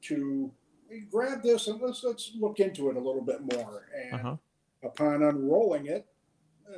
to 0.03 0.51
grab 1.11 1.43
this 1.43 1.67
and 1.69 1.81
let's, 1.81 2.03
let's 2.05 2.33
look 2.39 2.61
into 2.61 2.91
it 2.91 2.97
a 2.97 3.01
little 3.01 3.23
bit 3.23 3.41
more. 3.55 3.87
And 3.97 4.15
Uh-huh. 4.15 4.37
upon 4.83 5.23
unrolling 5.23 5.87
it, 5.87 6.07
uh, 6.69 6.77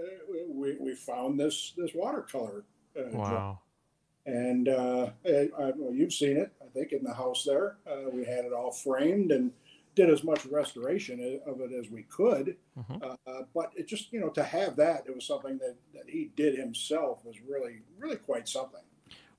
we, 0.48 0.76
we 0.78 0.94
found 0.94 1.38
this, 1.38 1.72
this 1.76 1.92
watercolor. 1.94 2.64
Uh. 2.98 3.02
Wow. 3.12 3.58
And 4.26 4.68
uh, 4.68 5.10
I, 5.24 5.48
I, 5.56 5.72
well, 5.76 5.94
you've 5.94 6.12
seen 6.12 6.36
it, 6.36 6.50
I 6.60 6.66
think, 6.70 6.90
in 6.92 7.04
the 7.04 7.14
house 7.14 7.44
there. 7.44 7.76
Uh, 7.86 8.10
we 8.12 8.24
had 8.24 8.44
it 8.44 8.52
all 8.52 8.72
framed 8.72 9.30
and 9.30 9.52
did 9.94 10.10
as 10.10 10.24
much 10.24 10.44
restoration 10.46 11.40
of 11.46 11.60
it 11.60 11.70
as 11.72 11.90
we 11.90 12.02
could. 12.02 12.56
Mhm. 12.76 13.16
Uh, 13.26 13.42
but 13.54 13.72
it 13.76 13.86
just, 13.86 14.12
you 14.12 14.18
know, 14.20 14.28
to 14.30 14.42
have 14.42 14.74
that, 14.76 15.04
it 15.06 15.14
was 15.14 15.24
something 15.24 15.58
that, 15.58 15.76
that 15.94 16.10
he 16.10 16.32
did 16.36 16.58
himself 16.58 17.24
was 17.24 17.36
really, 17.40 17.82
really 17.98 18.16
quite 18.16 18.48
something. 18.48 18.82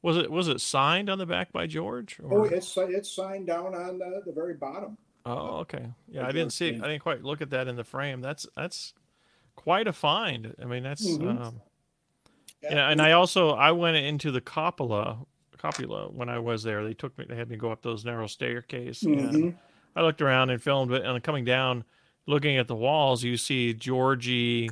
Was 0.02 0.18
it 0.18 0.32
was 0.32 0.48
it 0.48 0.62
signed 0.62 1.10
on 1.10 1.18
the 1.18 1.26
back 1.26 1.52
by 1.52 1.68
George? 1.68 2.20
Oh, 2.24 2.44
it's 2.44 2.78
it's 2.78 3.12
signed 3.12 3.48
down 3.48 3.74
on 3.74 3.98
the, 3.98 4.22
the 4.26 4.32
very 4.32 4.54
bottom. 4.54 4.98
Oh, 5.26 5.58
okay. 5.60 5.88
Yeah, 6.08 6.26
I 6.26 6.32
didn't 6.32 6.52
see. 6.54 6.70
it. 6.70 6.82
I 6.82 6.88
didn't 6.88 7.02
quite 7.02 7.24
look 7.24 7.42
at 7.42 7.50
that 7.50 7.68
in 7.68 7.76
the 7.76 7.84
frame. 7.84 8.22
That's 8.22 8.48
that's 8.56 8.94
quite 9.56 9.88
a 9.88 9.94
find. 9.94 10.56
I 10.62 10.66
mean, 10.66 10.84
that's 10.84 11.06
Mhm. 11.06 11.42
um, 11.42 11.62
yeah. 12.62 12.90
And 12.90 13.02
I 13.02 13.14
also 13.14 13.50
I 13.52 13.72
went 13.72 13.98
into 13.98 14.32
the 14.32 14.40
cupola 14.42 15.26
cupola 15.58 16.10
when 16.10 16.30
I 16.30 16.40
was 16.40 16.64
there. 16.64 16.84
They 16.84 16.94
took 16.94 17.18
me. 17.18 17.26
They 17.28 17.36
had 17.36 17.50
me 17.50 17.58
go 17.58 17.72
up 17.72 17.82
those 17.82 18.06
narrow 18.06 18.28
staircase, 18.28 19.02
and 19.04 19.20
Mhm. 19.20 19.58
I 19.96 20.02
looked 20.04 20.22
around 20.22 20.52
and 20.52 20.62
filmed 20.62 20.92
it. 20.92 21.04
And 21.04 21.22
coming 21.24 21.44
down, 21.44 21.84
looking 22.28 22.58
at 22.58 22.68
the 22.68 22.76
walls, 22.76 23.24
you 23.24 23.36
see 23.36 23.74
Georgie 23.74 24.70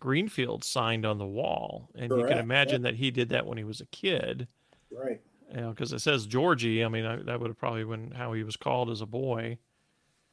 Greenfield 0.00 0.64
signed 0.64 1.06
on 1.06 1.16
the 1.18 1.26
wall, 1.26 1.88
and 1.94 2.10
you 2.10 2.16
Correct, 2.16 2.28
can 2.28 2.36
yeah. 2.38 2.42
imagine 2.42 2.82
that 2.82 2.96
he 2.96 3.10
did 3.12 3.28
that 3.30 3.46
when 3.46 3.56
he 3.56 3.64
was 3.64 3.80
a 3.80 3.86
kid. 3.86 4.48
Right. 4.90 5.20
You 5.54 5.60
know, 5.60 5.70
because 5.70 5.92
it 5.92 6.00
says 6.00 6.26
Georgie. 6.26 6.84
I 6.84 6.88
mean, 6.88 7.04
I, 7.04 7.16
that 7.16 7.38
would 7.40 7.48
have 7.48 7.58
probably 7.58 7.84
been 7.84 8.10
how 8.12 8.32
he 8.32 8.42
was 8.42 8.56
called 8.56 8.90
as 8.90 9.00
a 9.00 9.06
boy. 9.06 9.58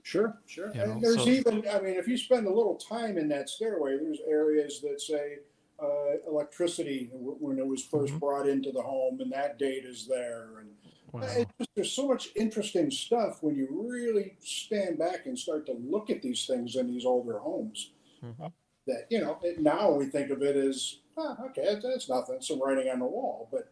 Sure, 0.03 0.38
sure. 0.48 0.74
You 0.74 0.81
and 0.81 0.93
know, 0.96 1.00
there's 1.01 1.24
so- 1.24 1.29
even, 1.29 1.67
I 1.70 1.79
mean, 1.79 1.93
if 1.96 2.08
you 2.08 2.17
spend 2.17 2.48
a 2.48 2.53
little 2.53 2.75
time 2.75 3.17
in 3.17 3.27
that 3.29 3.50
stairway, 3.50 3.98
there's 3.98 4.20
areas 4.27 4.81
that 4.81 5.00
say 5.01 5.39
uh, 5.84 6.17
electricity 6.27 7.10
w- 7.12 7.38
when 7.39 7.58
it 7.58 7.65
was 7.65 7.84
1st 7.84 8.13
Mhm. 8.13 8.20
brought 8.20 8.48
into 8.48 8.72
the 8.72 8.81
home, 8.81 9.20
and 9.20 9.31
that 9.31 9.58
date 9.58 9.84
is 9.84 10.05
there. 10.08 10.60
And 10.60 10.70
Wow. 11.12 11.22
just, 11.58 11.70
there's 11.75 11.91
so 11.91 12.08
much 12.08 12.29
interesting 12.36 12.89
stuff 12.91 13.41
when 13.43 13.55
you 13.55 13.67
really 13.72 14.36
stand 14.39 14.98
back 15.00 15.25
and 15.25 15.38
start 15.38 15.65
to 15.65 15.74
look 15.74 16.10
at 16.12 16.22
these 16.22 16.46
things 16.46 16.75
in 16.75 16.88
these 16.88 17.03
older 17.05 17.39
homes. 17.39 17.91
Mhm. 18.24 18.51
That 18.88 19.08
you 19.10 19.22
know, 19.22 19.39
it, 19.43 19.60
now 19.60 19.91
we 19.91 20.05
think 20.05 20.29
of 20.31 20.41
it 20.43 20.55
as 20.55 21.00
oh, 21.17 21.36
okay, 21.50 21.79
that's 21.81 22.08
nothing, 22.08 22.41
some 22.41 22.62
writing 22.62 22.89
on 22.89 23.00
the 23.00 23.05
wall, 23.05 23.50
but. 23.51 23.67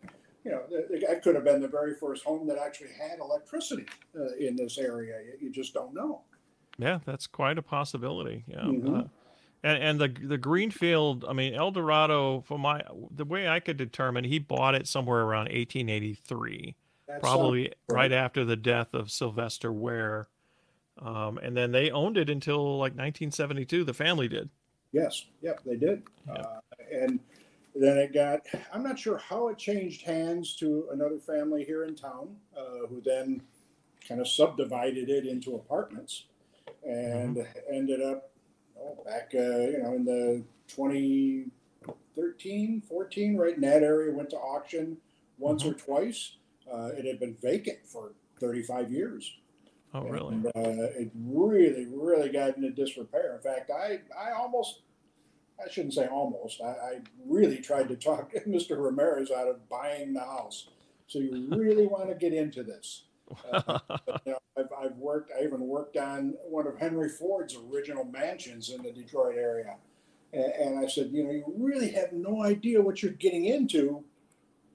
You 0.50 0.56
know, 0.56 1.08
that 1.08 1.22
could 1.22 1.36
have 1.36 1.44
been 1.44 1.62
the 1.62 1.68
very 1.68 1.94
first 1.94 2.24
home 2.24 2.48
that 2.48 2.58
actually 2.58 2.89
had 3.00 3.20
electricity 3.20 3.86
uh, 4.20 4.34
in 4.39 4.56
this 4.56 4.77
area. 4.79 5.20
You 5.39 5.51
just 5.51 5.74
don't 5.75 5.94
know. 5.94 6.22
Yeah, 6.79 7.00
that's 7.06 7.27
quite 7.27 7.58
a 7.58 7.62
possibility. 7.62 8.46
Yeah. 8.48 8.62
Mm-hmm. 8.62 8.96
Uh, 8.96 9.03
and, 9.62 9.84
and 9.84 10.00
the 10.00 10.08
the 10.27 10.38
greenfield, 10.38 11.25
I 11.27 11.34
mean, 11.34 11.53
El 11.53 11.72
Dorado, 11.72 12.41
for 12.48 12.58
my 12.58 12.82
the 13.15 13.25
way 13.25 13.48
I 13.48 13.60
could 13.60 13.77
determine, 13.77 14.24
he 14.24 14.39
bought 14.39 14.74
it 14.74 14.88
somewhere 14.88 15.20
around 15.20 15.50
1883, 15.50 16.75
that's 17.08 17.20
probably 17.22 17.74
right 17.89 18.12
after 18.12 18.46
the 18.46 18.56
death 18.56 18.94
of 18.94 19.12
Sylvester 19.12 19.72
Ware, 19.72 20.29
um, 21.00 21.38
and 21.39 21.56
then 21.56 21.74
they 21.74 21.91
owned 21.91 22.18
it 22.18 22.29
until 22.29 22.77
like 22.77 22.94
1972. 22.94 23.84
The 23.84 23.94
family 23.94 24.29
did. 24.29 24.50
Yes, 24.94 25.25
yep, 25.41 25.60
they 25.65 25.75
did, 25.75 26.03
yeah. 26.25 26.34
uh, 26.34 26.60
and 26.91 27.20
then 27.76 27.98
it 27.98 28.14
got, 28.14 28.42
I'm 28.74 28.84
not 28.84 29.00
sure 29.00 29.18
how 29.18 29.48
it 29.50 29.58
changed 29.58 30.04
hands 30.04 30.56
to 30.58 30.88
another 30.92 31.18
family 31.20 31.64
here 31.64 31.86
in 31.86 31.96
town, 31.96 32.36
uh, 32.58 32.88
who 32.88 33.02
then 33.04 33.42
kind 34.08 34.22
of 34.22 34.28
subdivided 34.28 35.10
it 35.10 35.26
into 35.26 35.56
apartments 35.56 36.26
and 36.86 37.38
mm-hmm. 37.38 37.74
ended 37.74 38.02
up 38.02 38.30
oh, 38.80 39.04
back, 39.06 39.32
uh, 39.36 39.38
you 39.38 39.80
know, 39.84 39.94
in 39.94 40.06
the 40.06 40.44
2013, 40.68 42.82
14, 42.88 43.38
right 43.38 43.56
in 43.56 43.62
that 43.62 43.84
area, 43.84 44.12
went 44.12 44.32
to 44.32 44.38
auction 44.38 44.98
once 45.38 45.62
mm-hmm. 45.64 45.72
or 45.72 45.76
twice. 45.76 46.38
Uh, 46.72 46.90
it 46.98 47.06
had 47.06 47.20
been 47.20 47.36
vacant 47.42 47.80
for 47.86 48.14
35 48.40 48.92
years. 48.92 49.36
Oh, 49.94 50.04
really? 50.04 50.36
And, 50.36 50.46
uh, 50.48 50.52
it 50.56 51.12
really, 51.16 51.88
really 51.92 52.30
got 52.30 52.58
into 52.58 52.70
disrepair. 52.70 53.36
In 53.36 53.42
fact, 53.42 53.72
I, 53.72 54.00
I 54.18 54.32
almost 54.34 54.84
I 55.63 55.70
shouldn't 55.70 55.94
say 55.94 56.08
almost. 56.08 56.62
I, 56.62 56.68
I, 56.70 57.00
really 57.25 57.58
tried 57.58 57.88
to 57.89 57.96
talk 57.96 58.32
Mr. 58.48 58.84
Ramirez 58.84 59.32
out 59.32 59.48
of 59.48 59.68
buying 59.70 60.13
the 60.13 60.22
house. 60.22 60.70
So 61.08 61.20
you 61.20 61.48
really 61.50 61.88
want 61.88 62.10
to 62.10 62.16
get 62.16 62.34
into 62.34 62.63
this. 62.63 63.04
Uh, 63.54 63.78
but, 63.88 64.22
you 64.25 64.32
know, 64.32 64.39
I've, 64.58 64.86
I've, 64.86 64.98
worked. 64.98 65.32
I 65.39 65.44
even 65.44 65.62
worked 65.62 65.98
on 65.98 66.34
one 66.50 66.66
of 66.66 66.80
Henry 66.80 67.10
Ford's 67.10 67.56
original 67.72 68.04
mansions 68.04 68.72
in 68.72 68.82
the 68.82 68.92
Detroit 68.92 69.36
area, 69.38 69.75
and, 70.34 70.51
and 70.54 70.80
I 70.80 70.88
said, 70.88 71.12
you 71.12 71.24
know, 71.24 71.30
you 71.30 71.44
really 71.56 71.92
have 71.92 72.12
no 72.12 72.44
idea 72.44 72.82
what 72.82 73.04
you're 73.04 73.12
getting 73.12 73.46
into 73.46 74.04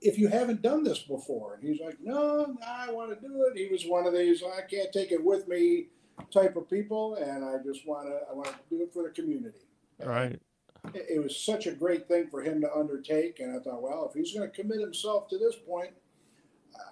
if 0.02 0.20
you 0.20 0.28
haven't 0.28 0.62
done 0.62 0.84
this 0.84 1.00
before. 1.00 1.54
And 1.54 1.68
he's 1.68 1.80
like, 1.80 1.96
no, 2.00 2.56
I 2.64 2.92
want 2.92 3.10
to 3.10 3.28
do 3.28 3.44
it. 3.50 3.58
He 3.58 3.66
was 3.72 3.86
one 3.86 4.06
of 4.06 4.12
these 4.12 4.40
I 4.44 4.60
can't 4.60 4.92
take 4.92 5.10
it 5.10 5.24
with 5.24 5.48
me 5.48 5.86
type 6.32 6.54
of 6.54 6.70
people, 6.70 7.16
and 7.16 7.44
I 7.44 7.56
just 7.64 7.84
want 7.88 8.06
to 8.06 8.20
I 8.30 8.34
want 8.34 8.50
to 8.50 8.54
do 8.70 8.84
it 8.84 8.92
for 8.92 9.02
the 9.02 9.10
community. 9.10 9.66
Right 9.98 10.38
it 10.92 11.22
was 11.22 11.36
such 11.36 11.66
a 11.66 11.72
great 11.72 12.08
thing 12.08 12.28
for 12.28 12.42
him 12.42 12.60
to 12.60 12.74
undertake. 12.74 13.40
And 13.40 13.56
I 13.56 13.62
thought, 13.62 13.82
well, 13.82 14.06
if 14.08 14.14
he's 14.14 14.34
going 14.34 14.50
to 14.50 14.54
commit 14.54 14.80
himself 14.80 15.28
to 15.28 15.38
this 15.38 15.56
point, 15.56 15.90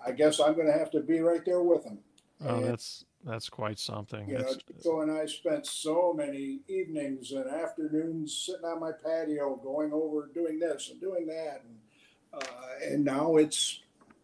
I 0.07 0.13
guess 0.13 0.41
I'm 0.41 0.55
going 0.55 0.67
to 0.67 0.79
have 0.79 0.91
to 0.93 1.01
be 1.01 1.21
right 1.21 1.45
there 1.45 1.63
with 1.63 1.85
him. 1.85 1.99
Oh, 2.45 2.57
and, 2.57 2.65
that's 2.65 3.05
that's 3.25 3.49
quite 3.49 3.79
something. 3.79 4.29
You 4.29 4.39
that's, 4.39 4.55
know, 4.55 4.61
Chico 4.69 5.01
and 5.03 5.13
I 5.13 5.27
spent 5.27 5.67
so 5.67 6.13
many 6.13 6.61
evenings 6.69 7.33
and 7.33 7.49
afternoons 7.49 8.37
sitting 8.47 8.65
on 8.65 8.81
my 8.81 8.93
patio, 8.93 9.57
going 9.57 9.93
over 9.93 10.29
doing 10.35 10.59
this 10.59 10.91
and 10.91 11.01
doing 11.01 11.27
that, 11.27 11.63
and 11.65 12.43
uh, 12.43 12.89
and 12.91 13.05
now 13.05 13.37
it's 13.37 13.81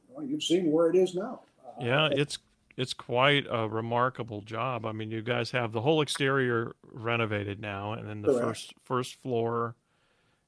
well, 0.08 0.25
you've 0.25 0.42
seen 0.42 0.72
where 0.72 0.90
it 0.90 0.96
is 0.96 1.14
now. 1.14 1.42
Uh, 1.64 1.84
yeah, 1.84 2.08
it's 2.10 2.38
it's 2.78 2.94
quite 2.94 3.44
a 3.50 3.68
remarkable 3.68 4.40
job. 4.40 4.87
I 4.87 4.92
mean, 4.92 5.11
you 5.11 5.20
guys 5.20 5.50
have 5.50 5.73
the 5.73 5.80
whole 5.80 6.00
exterior 6.00 6.76
renovated 6.85 7.61
now, 7.61 7.92
and 7.92 8.08
then 8.08 8.23
the 8.23 8.28
correct. 8.28 8.47
first 8.47 8.75
first 8.85 9.14
floor, 9.20 9.75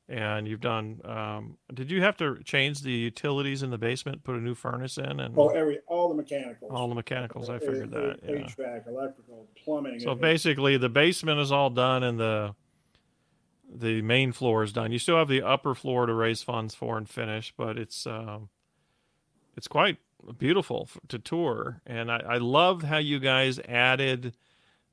and 0.08 0.46
you've 0.46 0.60
done. 0.60 1.00
Um, 1.04 1.56
did 1.74 1.90
you 1.90 2.02
have 2.02 2.16
to 2.18 2.40
change 2.44 2.82
the 2.82 2.92
utilities 2.92 3.64
in 3.64 3.70
the 3.70 3.78
basement, 3.78 4.22
put 4.22 4.36
a 4.36 4.40
new 4.40 4.54
furnace 4.54 4.96
in, 4.96 5.18
and 5.18 5.34
oh, 5.36 5.48
every 5.48 5.80
all 5.88 6.08
the 6.08 6.14
mechanicals, 6.14 6.70
all 6.72 6.88
the 6.88 6.94
mechanicals. 6.94 7.50
I 7.50 7.58
figured 7.58 7.90
that. 7.90 8.20
Yeah. 8.22 8.34
HVAC, 8.36 8.86
electrical, 8.86 9.48
plumbing. 9.64 9.98
So 9.98 10.14
basically, 10.14 10.76
the 10.76 10.88
basement 10.88 11.40
is 11.40 11.50
all 11.50 11.68
done, 11.68 12.04
and 12.04 12.20
the 12.20 12.54
the 13.68 14.02
main 14.02 14.30
floor 14.30 14.62
is 14.62 14.72
done. 14.72 14.92
You 14.92 15.00
still 15.00 15.16
have 15.16 15.28
the 15.28 15.42
upper 15.42 15.74
floor 15.74 16.06
to 16.06 16.14
raise 16.14 16.42
funds 16.44 16.76
for 16.76 16.96
and 16.96 17.08
finish, 17.08 17.52
but 17.56 17.76
it's 17.76 18.06
um, 18.06 18.50
it's 19.56 19.66
quite 19.66 19.96
beautiful 20.38 20.88
to 21.08 21.18
tour. 21.18 21.80
And 21.86 22.10
I, 22.10 22.22
I 22.28 22.36
loved 22.38 22.84
how 22.84 22.98
you 22.98 23.18
guys 23.18 23.58
added 23.68 24.34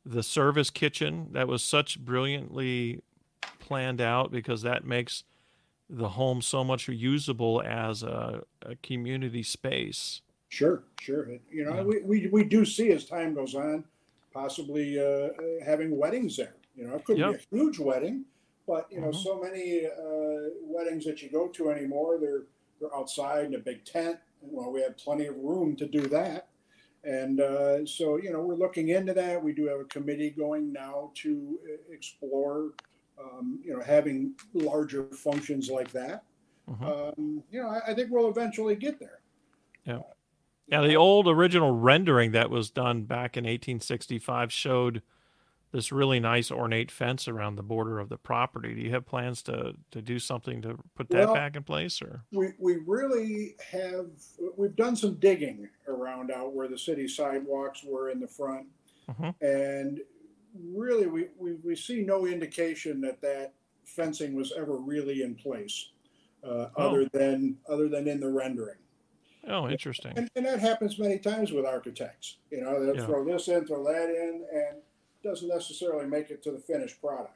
the 0.06 0.24
service 0.24 0.70
kitchen. 0.70 1.30
That 1.32 1.48
was 1.48 1.64
such 1.64 2.00
brilliantly 2.00 3.02
planned 3.60 4.02
out 4.02 4.32
because 4.32 4.62
that 4.62 4.86
makes 4.86 5.24
the 5.90 6.10
home 6.10 6.42
so 6.42 6.64
much 6.64 6.88
usable 6.88 7.62
as 7.66 8.04
a, 8.04 8.44
a 8.62 8.76
community 8.78 9.44
space. 9.44 10.22
Sure, 10.50 10.84
sure. 11.00 11.30
You 11.52 11.66
know, 11.66 11.76
yeah. 11.76 11.84
we, 11.84 12.02
we, 12.02 12.28
we 12.28 12.44
do 12.44 12.66
see 12.66 12.92
as 12.92 13.06
time 13.06 13.34
goes 13.34 13.56
on, 13.56 13.84
possibly 14.34 15.00
uh, 15.00 15.30
having 15.66 15.98
weddings 15.98 16.38
there. 16.38 16.56
You 16.76 16.88
know, 16.88 16.96
it 16.96 17.06
could 17.06 17.18
yep. 17.18 17.32
be 17.32 17.58
a 17.58 17.60
huge 17.64 17.80
wedding, 17.80 18.26
but 18.68 18.88
you 18.92 19.02
know, 19.02 19.08
mm-hmm. 19.08 19.18
so 19.18 19.42
many 19.42 19.86
uh, 19.86 20.50
weddings 20.62 21.06
that 21.06 21.22
you 21.22 21.30
go 21.30 21.48
to 21.48 21.70
anymore, 21.72 22.18
they're 22.20 22.44
they're 22.80 22.96
outside 22.96 23.46
in 23.46 23.56
a 23.56 23.60
big 23.60 23.84
tent 23.84 24.20
well, 24.52 24.72
we 24.72 24.82
have 24.82 24.98
plenty 24.98 25.28
of 25.28 25.36
room 25.38 25.76
to 25.78 25.88
do 25.88 26.02
that. 26.08 26.48
And 27.04 27.40
uh, 27.40 27.86
so, 27.86 28.18
you 28.18 28.32
know, 28.34 28.42
we're 28.42 28.56
looking 28.56 28.90
into 28.90 29.14
that. 29.14 29.42
We 29.42 29.54
do 29.54 29.66
have 29.68 29.80
a 29.80 29.86
committee 29.86 30.30
going 30.30 30.74
now 30.74 31.12
to 31.16 31.60
uh, 31.66 31.94
explore, 31.94 32.72
um, 33.20 33.60
you 33.64 33.74
know, 33.74 33.82
having 33.82 34.34
larger 34.54 35.06
functions 35.14 35.70
like 35.70 35.92
that. 35.92 36.24
Mm-hmm. 36.70 36.84
Um, 36.84 37.44
you 37.50 37.62
know, 37.62 37.70
I, 37.70 37.92
I, 37.92 37.94
think 37.94 38.12
we'll 38.12 38.30
eventually 38.30 38.76
get 38.76 39.00
there. 39.00 39.20
Yeah. 39.86 40.00
Yeah. 40.68 40.82
The 40.82 40.98
old 40.98 41.30
original 41.30 41.72
rendering 41.72 42.32
that 42.32 42.50
was 42.50 42.70
done 42.70 43.04
back 43.04 43.38
in 43.38 43.46
1865 43.46 44.52
showed 44.52 45.02
this 45.72 45.92
really 45.92 46.20
nice 46.20 46.50
ornate 46.50 46.92
fence 46.92 47.28
around 47.28 47.56
the 47.56 47.64
border 47.64 48.00
of 48.00 48.10
the 48.10 48.18
property. 48.18 48.74
Do 48.74 48.82
you 48.82 48.92
have 48.92 49.06
plans 49.06 49.42
to 49.44 49.74
to 49.92 50.02
do 50.02 50.20
something 50.20 50.62
to 50.62 50.78
put 50.96 51.10
that 51.10 51.26
well, 51.26 51.34
back 51.34 51.56
in 51.56 51.64
place 51.64 52.02
or 52.02 52.24
we 52.32 52.54
we 52.60 52.78
really 52.86 53.56
have 53.72 54.08
we've 54.56 54.76
done 54.76 54.96
some 54.96 55.16
digging 55.16 55.68
around 55.88 56.32
out 56.32 56.54
where 56.54 56.68
the 56.68 56.78
city 56.78 57.08
sidewalks 57.08 57.84
were 57.84 58.10
in 58.10 58.20
the 58.20 58.28
front 58.28 58.68
mm-hmm. 59.10 59.30
and 59.46 60.00
really 60.74 61.08
we, 61.08 61.28
we 61.38 61.56
we 61.64 61.76
see 61.76 62.02
no 62.02 62.26
indication 62.26 63.02
that 63.02 63.22
that 63.22 63.54
fencing 63.86 64.36
was 64.36 64.54
ever 64.58 64.78
really 64.78 65.22
in 65.22 65.36
place 65.36 65.92
uh, 66.44 66.68
oh. 66.76 66.90
other 66.90 67.10
than 67.14 67.58
other 67.70 67.90
than 67.90 68.08
in 68.08 68.20
the 68.20 68.30
rendering 68.30 68.78
Oh, 69.50 69.70
interesting. 69.70 70.12
And, 70.18 70.30
and, 70.36 70.46
that 70.46 70.60
happens 70.60 71.00
many 71.00 71.20
times 71.20 71.54
with 71.54 71.66
architects. 71.66 72.38
You 72.52 72.62
know, 72.62 72.84
they'll 72.84 72.98
yeah. 72.98 73.06
throw 73.06 73.24
this 73.24 73.48
in, 73.48 73.66
throw 73.66 73.84
that 73.86 74.10
in, 74.10 74.46
and 74.52 74.82
doesn't 75.24 75.48
necessarily 75.48 76.06
make 76.06 76.30
it 76.30 76.44
to 76.44 76.52
the 76.52 76.60
finished 76.60 77.02
product. 77.02 77.34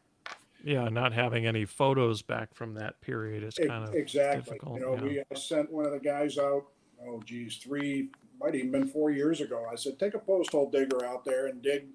Yeah, 0.64 0.90
not 0.90 1.12
having 1.14 1.48
any 1.48 1.66
photos 1.66 2.22
back 2.22 2.54
from 2.54 2.76
that 2.76 3.02
period 3.02 3.44
is 3.44 3.56
kind 3.56 3.88
of 3.88 3.96
exactly. 3.96 4.58
Difficult, 4.58 4.80
you 4.80 4.86
know, 4.86 4.96
yeah. 4.96 5.02
we 5.02 5.20
I 5.20 5.40
sent 5.40 5.72
one 5.72 5.86
of 5.86 5.92
the 5.92 6.00
guys 6.00 6.38
out. 6.38 6.66
Oh, 7.04 7.22
geez, 7.26 7.58
three 7.58 8.10
might 8.40 8.56
even 8.56 8.72
been 8.72 8.88
four 8.88 9.12
years 9.12 9.42
ago. 9.42 9.66
I 9.72 9.76
said, 9.76 10.00
take 10.00 10.14
a 10.14 10.20
post 10.20 10.52
hole 10.52 10.70
digger 10.70 11.06
out 11.06 11.26
there 11.26 11.48
and 11.48 11.62
dig 11.62 11.86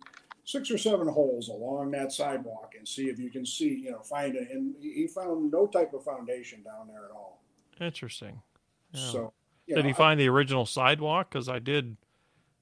six 0.44 0.70
or 0.70 0.78
seven 0.78 1.08
holes 1.08 1.48
along 1.48 1.90
that 1.90 2.12
sidewalk 2.12 2.74
and 2.78 2.86
see 2.86 3.08
if 3.08 3.18
you 3.18 3.30
can 3.30 3.44
see, 3.44 3.80
you 3.84 3.90
know, 3.90 4.00
find 4.00 4.36
it. 4.36 4.48
And 4.50 4.74
he 4.80 5.06
found 5.08 5.50
no 5.50 5.66
type 5.66 5.92
of 5.92 6.04
foundation 6.04 6.62
down 6.62 6.88
there 6.88 7.04
at 7.04 7.10
all. 7.10 7.42
Interesting. 7.80 8.40
Yeah. 8.92 9.00
So, 9.00 9.32
did 9.68 9.76
know, 9.76 9.82
he 9.82 9.92
find 9.92 10.20
I, 10.20 10.24
the 10.24 10.28
original 10.28 10.66
sidewalk? 10.66 11.30
Because 11.30 11.48
I 11.48 11.58
did 11.58 11.96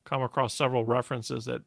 come 0.05 0.23
across 0.23 0.55
several 0.55 0.85
references 0.85 1.45
that 1.45 1.63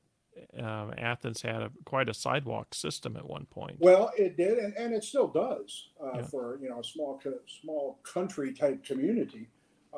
um, 0.60 0.94
Athens 0.98 1.42
had 1.42 1.62
a, 1.62 1.72
quite 1.86 2.10
a 2.10 2.14
sidewalk 2.14 2.74
system 2.74 3.16
at 3.18 3.28
one 3.28 3.46
point. 3.46 3.78
Well, 3.80 4.12
it 4.18 4.38
did, 4.38 4.58
and, 4.58 4.74
and 4.76 4.94
it 4.94 5.04
still 5.04 5.28
does 5.28 5.90
uh, 6.02 6.18
yeah. 6.18 6.22
for 6.24 6.60
you 6.62 6.70
know 6.70 6.80
a 6.80 6.84
small 6.84 7.22
small 7.62 8.00
country 8.04 8.54
type 8.54 8.84
community. 8.84 9.48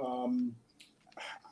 Um, 0.02 0.56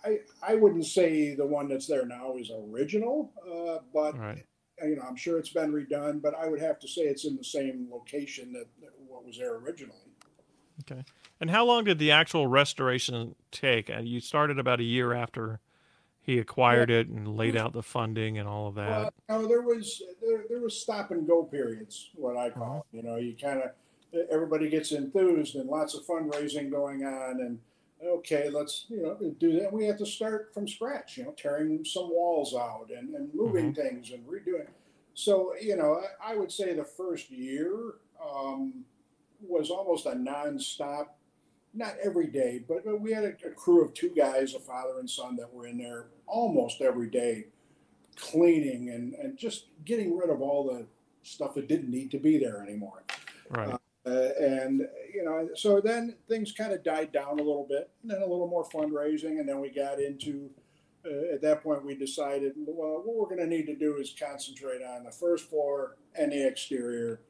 I 0.04 0.20
I 0.46 0.56
wouldn't 0.56 0.86
say 0.86 1.36
the 1.36 1.46
one 1.46 1.68
that's 1.68 1.88
there 1.88 2.06
now 2.06 2.36
is 2.38 2.52
original, 2.52 3.32
uh, 3.46 3.80
but 3.94 4.18
right. 4.18 4.46
you 4.84 4.96
know 4.96 5.04
I'm 5.08 5.16
sure 5.16 5.38
it's 5.38 5.50
been 5.50 5.72
redone. 5.72 6.22
But 6.22 6.36
I 6.36 6.48
would 6.48 6.62
have 6.62 6.80
to 6.80 6.88
say 6.88 7.04
it's 7.04 7.26
in 7.26 7.36
the 7.36 7.44
same 7.44 7.88
location 7.92 8.54
that, 8.54 8.66
that 8.82 8.92
what 9.08 9.26
was 9.26 9.38
there 9.38 9.56
originally. 9.56 9.98
Okay. 10.82 11.04
And 11.40 11.50
how 11.50 11.66
long 11.66 11.84
did 11.84 12.00
the 12.00 12.12
actual 12.12 12.48
restoration 12.48 13.36
take? 13.52 13.90
And 13.90 14.08
you 14.08 14.20
started 14.20 14.60
about 14.60 14.80
a 14.80 14.84
year 14.84 15.14
after 15.14 15.60
he 16.28 16.40
acquired 16.40 16.90
yeah. 16.90 16.98
it 16.98 17.08
and 17.08 17.38
laid 17.38 17.56
out 17.56 17.72
the 17.72 17.82
funding 17.82 18.38
and 18.38 18.48
all 18.48 18.68
of 18.68 18.76
that. 18.76 19.14
Well, 19.30 19.42
no, 19.42 19.48
there 19.48 19.62
was 19.62 20.04
there, 20.22 20.44
there 20.50 20.60
was 20.60 20.80
stop 20.80 21.10
and 21.12 21.26
go 21.26 21.44
periods, 21.44 22.10
what 22.16 22.36
I 22.36 22.50
call. 22.50 22.64
Uh-huh. 22.64 22.82
You 22.92 23.02
know, 23.02 23.16
you 23.16 23.34
kind 23.34 23.64
of 23.64 23.72
everybody 24.30 24.70
gets 24.70 24.92
enthused 24.92 25.56
and 25.56 25.70
lots 25.70 25.96
of 25.96 26.06
fundraising 26.06 26.70
going 26.70 27.06
on, 27.06 27.40
and 27.40 27.60
okay, 28.06 28.50
let's 28.50 28.86
you 28.90 29.02
know 29.02 29.18
do 29.40 29.58
that. 29.62 29.72
We 29.72 29.86
have 29.86 29.98
to 30.00 30.06
start 30.06 30.54
from 30.54 30.68
scratch. 30.68 31.18
You 31.18 31.24
know, 31.24 31.32
tearing 31.32 31.86
some 31.86 32.10
walls 32.10 32.54
out 32.54 32.90
and, 32.96 33.16
and 33.16 33.34
moving 33.34 33.74
mm-hmm. 33.74 33.82
things 33.82 34.12
and 34.12 34.28
redoing. 34.28 34.68
So 35.14 35.54
you 35.62 35.78
know, 35.78 36.02
I, 36.22 36.34
I 36.34 36.36
would 36.36 36.52
say 36.52 36.74
the 36.74 36.84
first 36.84 37.32
year 37.32 37.94
um, 38.22 38.84
was 39.42 39.70
almost 39.70 40.06
a 40.08 40.12
nonstop 40.12 41.08
not 41.74 41.96
every 42.04 42.28
day, 42.28 42.64
but, 42.68 42.84
but 42.86 43.00
we 43.00 43.12
had 43.12 43.24
a, 43.24 43.34
a 43.46 43.52
crew 43.52 43.84
of 43.84 43.94
two 43.94 44.10
guys, 44.10 44.54
a 44.54 44.60
father 44.60 45.00
and 45.00 45.10
son, 45.10 45.36
that 45.36 45.54
were 45.54 45.68
in 45.68 45.78
there 45.78 46.08
almost 46.26 46.82
every 46.82 47.10
day, 47.10 47.48
cleaning 48.16 48.90
and, 48.90 49.14
and 49.16 49.38
just 49.38 49.68
getting 49.86 50.18
rid 50.18 50.30
of 50.30 50.42
all 50.42 50.64
the 50.64 50.86
stuff 51.24 51.54
that 51.56 51.68
didn't 51.68 51.92
need 51.92 52.10
to 52.12 52.18
be 52.18 52.38
there 52.38 52.62
anymore. 52.62 53.04
Right. 53.50 53.78
Uh, 54.06 54.30
and 54.40 54.88
you 55.14 55.24
know, 55.24 55.50
so 55.56 55.82
then 55.82 56.16
things 56.30 56.54
kind 56.54 56.72
of 56.72 56.82
died 56.84 57.12
down 57.12 57.40
a 57.40 57.44
little 57.44 57.66
bit, 57.68 57.90
and 58.02 58.10
then 58.10 58.22
a 58.22 58.26
little 58.26 58.48
more 58.48 58.64
fundraising, 58.64 59.40
and 59.40 59.48
then 59.48 59.60
we 59.60 59.70
got 59.70 60.00
into. 60.00 60.50
Uh, 61.06 61.34
at 61.34 61.42
that 61.42 61.62
point, 61.62 61.86
we 61.86 61.96
decided, 61.96 62.54
well, 62.58 63.02
what 63.04 63.16
we're 63.16 63.36
going 63.36 63.38
to 63.38 63.48
need 63.48 63.66
to 63.66 63.76
do 63.76 63.98
is 63.98 64.14
concentrate 64.20 64.82
on 64.82 65.04
the 65.04 65.12
first 65.12 65.50
floor 65.50 65.96
and 66.16 66.32
the 66.32 66.48
exterior. 66.48 67.22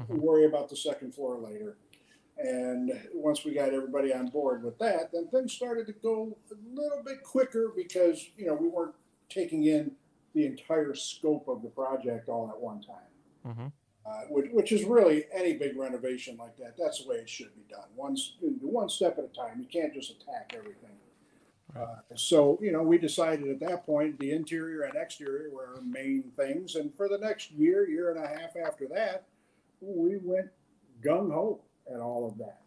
Mhm. 0.00 0.18
Worry 0.18 0.46
about 0.46 0.68
the 0.68 0.76
second 0.76 1.14
floor 1.14 1.38
later. 1.38 1.76
And 2.42 2.92
once 3.14 3.44
we 3.44 3.52
got 3.54 3.72
everybody 3.72 4.12
on 4.12 4.26
board 4.26 4.64
with 4.64 4.78
that, 4.78 5.12
then 5.12 5.28
things 5.28 5.52
started 5.52 5.86
to 5.86 5.92
go 5.92 6.36
a 6.50 6.54
little 6.74 7.02
bit 7.04 7.22
quicker 7.22 7.72
because 7.74 8.30
you 8.36 8.46
know 8.46 8.54
we 8.54 8.68
weren't 8.68 8.94
taking 9.28 9.64
in 9.64 9.92
the 10.34 10.46
entire 10.46 10.94
scope 10.94 11.46
of 11.46 11.62
the 11.62 11.68
project 11.68 12.28
all 12.28 12.48
at 12.48 12.58
one 12.58 12.82
time 12.82 13.54
hmm 13.54 13.68
uh, 14.04 14.22
which, 14.28 14.50
which 14.52 14.72
is 14.72 14.84
really 14.84 15.24
any 15.32 15.52
big 15.52 15.76
renovation 15.76 16.36
like 16.36 16.56
that. 16.56 16.74
That's 16.76 17.02
the 17.02 17.08
way 17.08 17.16
it 17.16 17.28
should 17.28 17.54
be 17.54 17.62
done. 17.70 17.84
One, 17.94 18.16
one 18.60 18.88
step 18.88 19.18
at 19.18 19.24
a 19.24 19.28
time. 19.28 19.60
You 19.60 19.66
can't 19.66 19.94
just 19.94 20.10
attack 20.10 20.54
everything. 20.56 20.90
Uh, 21.74 21.96
so, 22.16 22.58
you 22.60 22.72
know, 22.72 22.82
we 22.82 22.98
decided 22.98 23.48
at 23.48 23.60
that 23.60 23.86
point 23.86 24.18
the 24.18 24.32
interior 24.32 24.82
and 24.82 24.94
exterior 24.96 25.50
were 25.50 25.76
our 25.76 25.82
main 25.82 26.24
things. 26.36 26.74
And 26.74 26.94
for 26.96 27.08
the 27.08 27.16
next 27.16 27.52
year, 27.52 27.88
year 27.88 28.10
and 28.10 28.22
a 28.22 28.26
half 28.26 28.56
after 28.56 28.86
that, 28.88 29.24
we 29.80 30.18
went 30.22 30.48
gung 31.02 31.32
ho 31.32 31.60
at 31.92 32.00
all 32.00 32.28
of 32.28 32.38
that. 32.38 32.60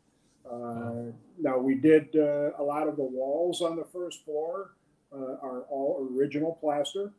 Uh, 0.49 1.11
now, 1.39 1.57
we 1.57 1.75
did 1.75 2.15
uh, 2.15 2.51
a 2.59 2.63
lot 2.63 2.87
of 2.87 2.95
the 2.97 3.03
walls 3.03 3.61
on 3.61 3.75
the 3.75 3.83
first 3.85 4.23
floor 4.25 4.71
uh, 5.13 5.37
are 5.41 5.61
all 5.69 6.07
original 6.11 6.53
plaster. 6.61 7.11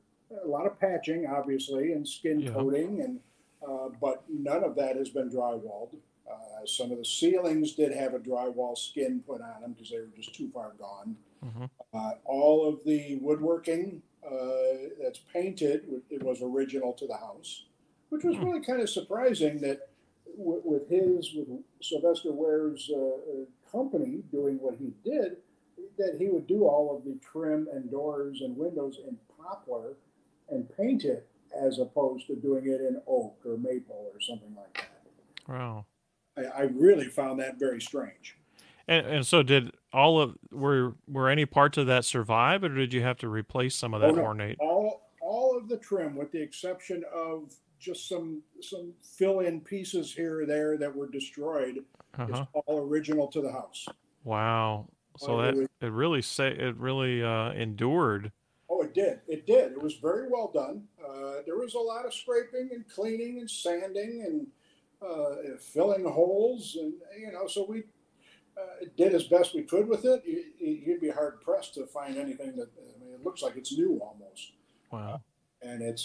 A 0.45 0.47
lot 0.47 0.67
of 0.67 0.79
patching, 0.79 1.27
obviously, 1.27 1.93
and 1.93 2.07
skin 2.07 2.41
Yeah. 2.41 2.53
coating 2.53 3.01
and 3.03 3.21
uh, 3.67 3.89
but 4.01 4.23
none 4.29 4.63
of 4.63 4.77
that 4.77 4.97
has 4.97 5.09
been 5.09 5.29
drywalled. 5.31 5.97
Uh, 6.31 6.65
some 6.67 6.93
of 6.93 6.99
the 6.99 7.05
ceilings 7.05 7.73
did 7.73 7.93
have 7.93 8.15
a 8.15 8.19
drywall 8.19 8.77
skin 8.77 9.23
put 9.27 9.41
on 9.41 9.61
them 9.63 9.73
because 9.73 9.91
they 9.91 9.99
were 9.99 10.09
just 10.15 10.35
too 10.35 10.49
far 10.53 10.73
gone. 10.79 11.17
hmm 11.43 11.65
Uh, 11.95 12.13
all 12.25 12.69
of 12.69 12.85
the 12.85 13.17
woodworking 13.23 14.03
uh, 14.25 14.89
that's 15.01 15.21
painted, 15.33 15.85
it 16.11 16.23
was 16.23 16.43
original 16.43 16.93
to 16.93 17.07
the 17.07 17.17
house, 17.17 17.65
which 18.11 18.25
was 18.25 18.37
Hmm. 18.37 18.45
really 18.45 18.61
kind 18.61 18.81
of 18.81 18.91
surprising 18.91 19.59
that 19.63 19.89
with, 20.37 20.63
with 20.65 20.89
his, 20.89 21.33
with 21.35 21.49
Sylvester 21.83 22.33
Ware's 22.33 22.91
uh, 22.93 22.99
uh, 22.99 23.71
company 23.71 24.23
doing 24.31 24.57
what 24.61 24.77
he 24.77 24.93
did, 25.05 25.39
that 25.99 26.17
he 26.19 26.29
would 26.29 26.47
do 26.47 26.65
all 26.65 26.97
of 26.97 27.05
the 27.05 27.19
trim 27.21 27.69
and 27.73 27.91
doors 27.91 28.41
and 28.43 28.57
windows 28.57 28.99
in 29.07 29.17
poplar 29.41 29.95
and 30.49 30.69
paint 30.77 31.05
it 31.05 31.29
as 31.59 31.79
opposed 31.79 32.27
to 32.27 32.37
doing 32.37 32.67
it 32.67 32.81
in 32.81 33.01
oak 33.07 33.37
or 33.45 33.57
maple 33.57 34.11
or 34.13 34.21
something 34.21 34.55
like 34.55 34.75
that. 34.75 35.53
Wow. 35.53 35.87
I, 36.37 36.43
I 36.43 36.63
really 36.63 37.09
found 37.09 37.41
that 37.41 37.59
very 37.59 37.81
strange. 37.81 38.37
And 38.89 39.05
and 39.07 39.27
so 39.27 39.43
did 39.43 39.73
all 39.93 40.21
of 40.21 40.37
were 40.53 40.95
were 41.09 41.29
any 41.29 41.45
parts 41.45 41.77
of 41.77 41.89
that 41.89 42.05
survive, 42.05 42.63
or 42.63 42.69
did 42.69 42.93
you 42.95 43.03
have 43.03 43.17
to 43.19 43.29
replace 43.29 43.75
some 43.75 43.95
of 43.95 44.01
that 44.01 44.11
Oh, 44.11 44.15
no. 44.15 44.23
ornate? 44.23 44.59
All 44.61 45.11
all 45.21 45.59
of 45.59 45.69
the 45.69 45.77
trim, 45.77 46.15
with 46.15 46.31
the 46.31 46.41
exception 46.41 47.03
of 47.13 47.53
just 47.79 48.09
some 48.09 48.43
some 48.61 48.93
fill 49.17 49.41
in 49.41 49.61
pieces 49.61 50.13
here 50.15 50.41
or 50.41 50.47
there 50.47 50.77
that 50.79 50.95
were 50.95 51.09
destroyed, 51.09 51.85
Uh-huh. 52.19 52.33
is 52.43 52.47
all 52.67 52.81
original 52.81 53.29
to 53.29 53.41
the 53.41 53.53
house. 53.53 53.87
Wow. 54.25 54.89
So 55.19 55.41
that 55.41 55.55
really? 55.55 55.69
it 55.81 55.93
really 55.93 56.23
say 56.23 56.49
it 56.49 56.77
really 56.77 57.23
uh, 57.23 57.53
endured. 57.53 58.33
Oh, 58.69 58.83
it 58.83 58.93
did. 58.95 59.21
It 59.29 59.47
did. 59.47 59.73
It 59.73 59.83
was 59.83 59.95
very 59.95 60.29
well 60.29 60.51
done. 60.53 60.85
Uh, 61.03 61.43
there 61.47 61.57
was 61.57 61.75
a 61.75 61.79
lot 61.79 62.05
of 62.05 62.13
scraping 62.13 62.71
and 62.73 62.87
cleaning 62.89 63.39
and 63.39 63.51
sanding 63.51 64.23
and 64.27 64.47
uh, 65.01 65.57
filling 65.59 66.05
holes, 66.05 66.77
and 66.81 66.93
you 67.19 67.31
know, 67.33 67.47
so 67.47 67.65
we 67.67 67.85
uh, 68.59 68.87
did 68.97 69.15
as 69.15 69.25
best 69.25 69.55
we 69.55 69.63
could 69.63 69.87
with 69.89 70.05
it. 70.05 70.23
You, 70.27 70.45
you'd 70.59 71.01
be 71.01 71.11
hard 71.11 71.41
pressed 71.41 71.75
to 71.75 71.87
find 71.87 72.17
anything 72.17 72.57
that 72.57 72.69
I 72.79 73.05
mean, 73.05 73.15
it 73.15 73.25
looks 73.25 73.43
like 73.43 73.57
it's 73.57 73.73
new 73.73 74.01
almost, 74.03 74.53
Wow. 74.91 75.21
and 75.63 75.83
it's 75.83 76.05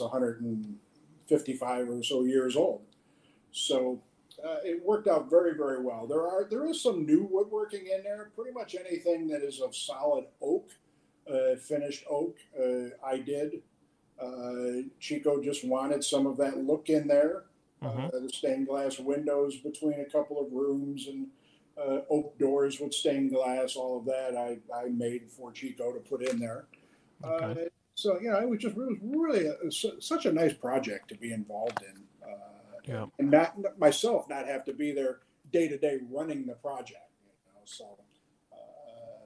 155 1.27 1.89
or 1.89 2.03
so 2.03 2.23
years 2.23 2.55
old. 2.55 2.81
So 3.51 4.01
uh, 4.43 4.57
it 4.63 4.83
worked 4.83 5.07
out 5.07 5.29
very, 5.29 5.55
very 5.55 5.81
well. 5.81 6.07
There 6.07 6.27
are 6.27 6.47
there 6.49 6.65
is 6.67 6.81
some 6.81 7.05
new 7.05 7.27
woodworking 7.29 7.87
in 7.87 8.03
there. 8.03 8.31
Pretty 8.35 8.51
much 8.51 8.75
anything 8.75 9.27
that 9.27 9.41
is 9.41 9.59
of 9.59 9.75
solid 9.75 10.25
oak, 10.41 10.69
uh, 11.31 11.55
finished 11.55 12.05
oak, 12.09 12.37
uh, 12.59 12.95
I 13.05 13.17
did. 13.19 13.61
Uh, 14.21 14.87
Chico 14.99 15.41
just 15.41 15.65
wanted 15.65 16.03
some 16.03 16.27
of 16.27 16.37
that 16.37 16.57
look 16.57 16.89
in 16.89 17.07
there. 17.07 17.45
Uh, 17.83 18.11
the 18.11 18.29
stained 18.29 18.67
glass 18.67 18.99
windows 18.99 19.57
between 19.57 19.99
a 20.01 20.05
couple 20.05 20.39
of 20.39 20.51
rooms 20.53 21.07
and 21.07 21.27
uh, 21.77 22.01
oak 22.11 22.37
doors 22.37 22.79
with 22.79 22.93
stained 22.93 23.31
glass. 23.31 23.75
All 23.75 23.97
of 23.97 24.05
that 24.05 24.37
I, 24.37 24.59
I 24.75 24.89
made 24.89 25.31
for 25.31 25.51
Chico 25.51 25.91
to 25.91 25.99
put 25.99 26.21
in 26.21 26.39
there. 26.39 26.65
Okay. 27.23 27.63
Uh, 27.63 27.69
so 28.01 28.19
you 28.19 28.31
know, 28.31 28.39
it 28.39 28.49
was 28.49 28.59
just 28.59 28.75
it 28.75 28.79
was 28.79 28.97
really 29.03 29.45
a, 29.47 30.01
such 30.01 30.25
a 30.25 30.31
nice 30.31 30.53
project 30.53 31.07
to 31.09 31.15
be 31.15 31.31
involved 31.33 31.79
in, 31.81 32.03
uh, 32.27 32.35
Yeah. 32.85 33.05
and 33.19 33.29
not 33.29 33.55
myself 33.79 34.27
not 34.29 34.47
have 34.47 34.65
to 34.65 34.73
be 34.73 34.91
there 34.91 35.19
day 35.51 35.67
to 35.67 35.77
day 35.77 35.99
running 36.09 36.45
the 36.45 36.53
project. 36.55 37.09
You 37.45 37.53
know, 37.53 37.61
so 37.65 37.85
uh, 38.51 38.55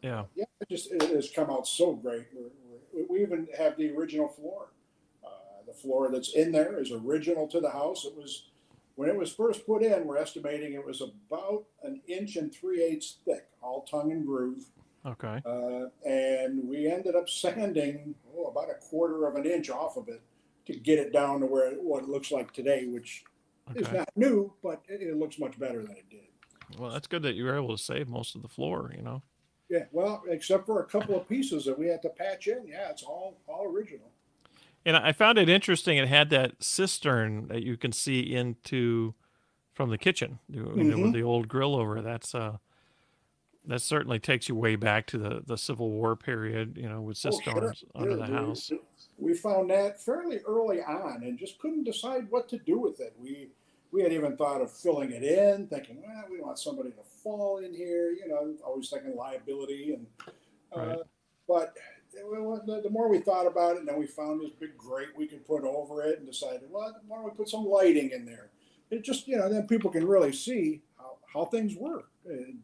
Yeah. 0.03 0.23
yeah, 0.35 0.45
it 0.61 0.69
just 0.69 0.91
it 0.91 1.01
has 1.03 1.29
come 1.31 1.49
out 1.49 1.67
so 1.67 1.93
great. 1.95 2.27
We're, 2.33 2.49
we're, 2.93 3.05
we 3.09 3.21
even 3.21 3.47
have 3.57 3.77
the 3.77 3.91
original 3.91 4.27
floor. 4.27 4.71
Uh, 5.23 5.29
the 5.65 5.73
floor 5.73 6.09
that's 6.11 6.33
in 6.33 6.51
there 6.51 6.77
is 6.79 6.91
original 6.91 7.47
to 7.47 7.59
the 7.59 7.69
house. 7.69 8.05
It 8.05 8.15
was 8.15 8.49
when 8.95 9.09
it 9.09 9.15
was 9.17 9.31
first 9.31 9.65
put 9.65 9.83
in. 9.83 10.05
We're 10.05 10.17
estimating 10.17 10.73
it 10.73 10.85
was 10.85 11.01
about 11.01 11.65
an 11.83 12.01
inch 12.07 12.35
and 12.35 12.53
three 12.53 12.83
eighths 12.83 13.17
thick, 13.25 13.47
all 13.61 13.81
tongue 13.83 14.11
and 14.11 14.25
groove. 14.25 14.65
Okay. 15.05 15.39
Uh, 15.45 15.89
and 16.09 16.67
we 16.67 16.87
ended 16.87 17.15
up 17.15 17.29
sanding 17.29 18.15
oh, 18.37 18.45
about 18.47 18.69
a 18.69 18.75
quarter 18.75 19.27
of 19.27 19.35
an 19.35 19.45
inch 19.45 19.69
off 19.69 19.97
of 19.97 20.07
it 20.07 20.21
to 20.65 20.73
get 20.73 20.99
it 20.99 21.13
down 21.13 21.39
to 21.41 21.45
where 21.45 21.71
what 21.73 22.03
it 22.03 22.09
looks 22.09 22.31
like 22.31 22.51
today, 22.51 22.85
which 22.85 23.23
is 23.75 23.91
not 23.91 24.09
new, 24.15 24.53
but 24.63 24.81
it, 24.87 25.01
it 25.01 25.15
looks 25.17 25.39
much 25.39 25.57
better 25.59 25.81
than 25.83 25.95
it 25.97 26.09
did. 26.09 26.79
Well, 26.79 26.91
that's 26.91 27.07
good 27.07 27.23
that 27.23 27.35
you 27.35 27.45
were 27.45 27.55
able 27.55 27.75
to 27.75 27.81
save 27.81 28.07
most 28.07 28.35
of 28.35 28.41
the 28.41 28.47
floor. 28.47 28.91
You 28.95 29.03
know. 29.03 29.21
Yeah, 29.69 29.85
well, 29.91 30.23
except 30.27 30.65
for 30.65 30.81
a 30.81 30.85
couple 30.85 31.15
of 31.15 31.27
pieces 31.27 31.65
that 31.65 31.77
we 31.77 31.87
had 31.87 32.01
to 32.03 32.09
patch 32.09 32.47
in. 32.47 32.67
Yeah, 32.67 32.89
it's 32.89 33.03
all 33.03 33.37
all 33.47 33.65
original. 33.65 34.11
And 34.85 34.95
I 34.95 35.13
found 35.13 35.39
it 35.39 35.49
interesting. 35.49 35.97
It 35.97 36.07
had 36.07 36.29
that 36.29 36.63
cistern 36.63 37.47
that 37.47 37.63
you 37.63 37.75
can 37.75 37.91
see 37.91 38.35
into 38.35 39.15
from 39.73 39.89
the 39.89 39.97
kitchen, 39.97 40.39
you 40.47 40.61
know, 40.63 40.69
Mhm. 40.69 41.03
with 41.03 41.13
the 41.13 41.23
old 41.23 41.47
grill 41.47 41.75
over. 41.75 42.01
That's 42.01 42.35
uh, 42.35 42.57
that 43.67 43.81
certainly 43.81 44.19
takes 44.19 44.49
you 44.49 44.55
way 44.55 44.75
back 44.75 45.07
to 45.07 45.17
the 45.17 45.41
the 45.45 45.57
Civil 45.57 45.91
War 45.91 46.15
period. 46.15 46.77
You 46.77 46.89
know, 46.89 47.01
with 47.01 47.23
Oh, 47.25 47.39
sure, 47.41 47.73
under 47.95 48.11
sure. 48.11 48.17
the 48.17 48.25
house. 48.25 48.71
We 49.17 49.33
found 49.33 49.69
that 49.69 50.01
fairly 50.01 50.39
early 50.45 50.81
on 50.81 51.23
and 51.23 51.37
just 51.39 51.57
couldn't 51.59 51.83
decide 51.85 52.29
what 52.29 52.49
to 52.49 52.57
do 52.57 52.77
with 52.79 52.99
it. 52.99 53.15
We 53.19 53.49
we 53.91 54.03
had 54.03 54.11
even 54.11 54.35
thought 54.35 54.61
of 54.61 54.71
filling 54.71 55.11
it 55.11 55.23
in, 55.23 55.67
thinking, 55.67 56.03
well, 56.05 56.25
we 56.29 56.41
want 56.41 56.59
somebody 56.59 56.89
to 56.89 57.03
fall 57.23 57.59
in 57.59 57.73
here, 57.73 58.11
you 58.11 58.27
know, 58.27 58.53
always 58.65 58.89
thinking 58.89 59.15
liability 59.15 59.93
and 59.93 60.05
uh, 60.75 60.87
Right. 60.87 60.99
but 61.47 61.77
the, 62.13 62.89
more 62.89 63.07
we 63.07 63.19
thought 63.19 63.47
about 63.47 63.75
it, 63.75 63.79
and 63.79 63.87
then 63.87 63.97
we 63.97 64.07
found 64.07 64.41
this 64.41 64.51
big 64.51 64.77
grate 64.77 65.09
we 65.15 65.27
could 65.27 65.45
put 65.45 65.63
over 65.63 66.03
it, 66.03 66.19
and 66.19 66.27
decided, 66.27 66.63
well, 66.69 66.95
why 67.07 67.17
don't 67.17 67.25
we 67.25 67.31
put 67.31 67.49
some 67.49 67.65
lighting 67.65 68.11
in 68.11 68.25
there? 68.25 68.49
It 68.89 69.03
just, 69.03 69.27
you 69.27 69.37
know, 69.37 69.49
then 69.49 69.67
people 69.67 69.89
can 69.89 70.05
really 70.05 70.31
see 70.31 70.81
how, 70.97 71.17
how 71.33 71.45
things 71.45 71.75
were 71.75 71.99
uh, 71.99 72.03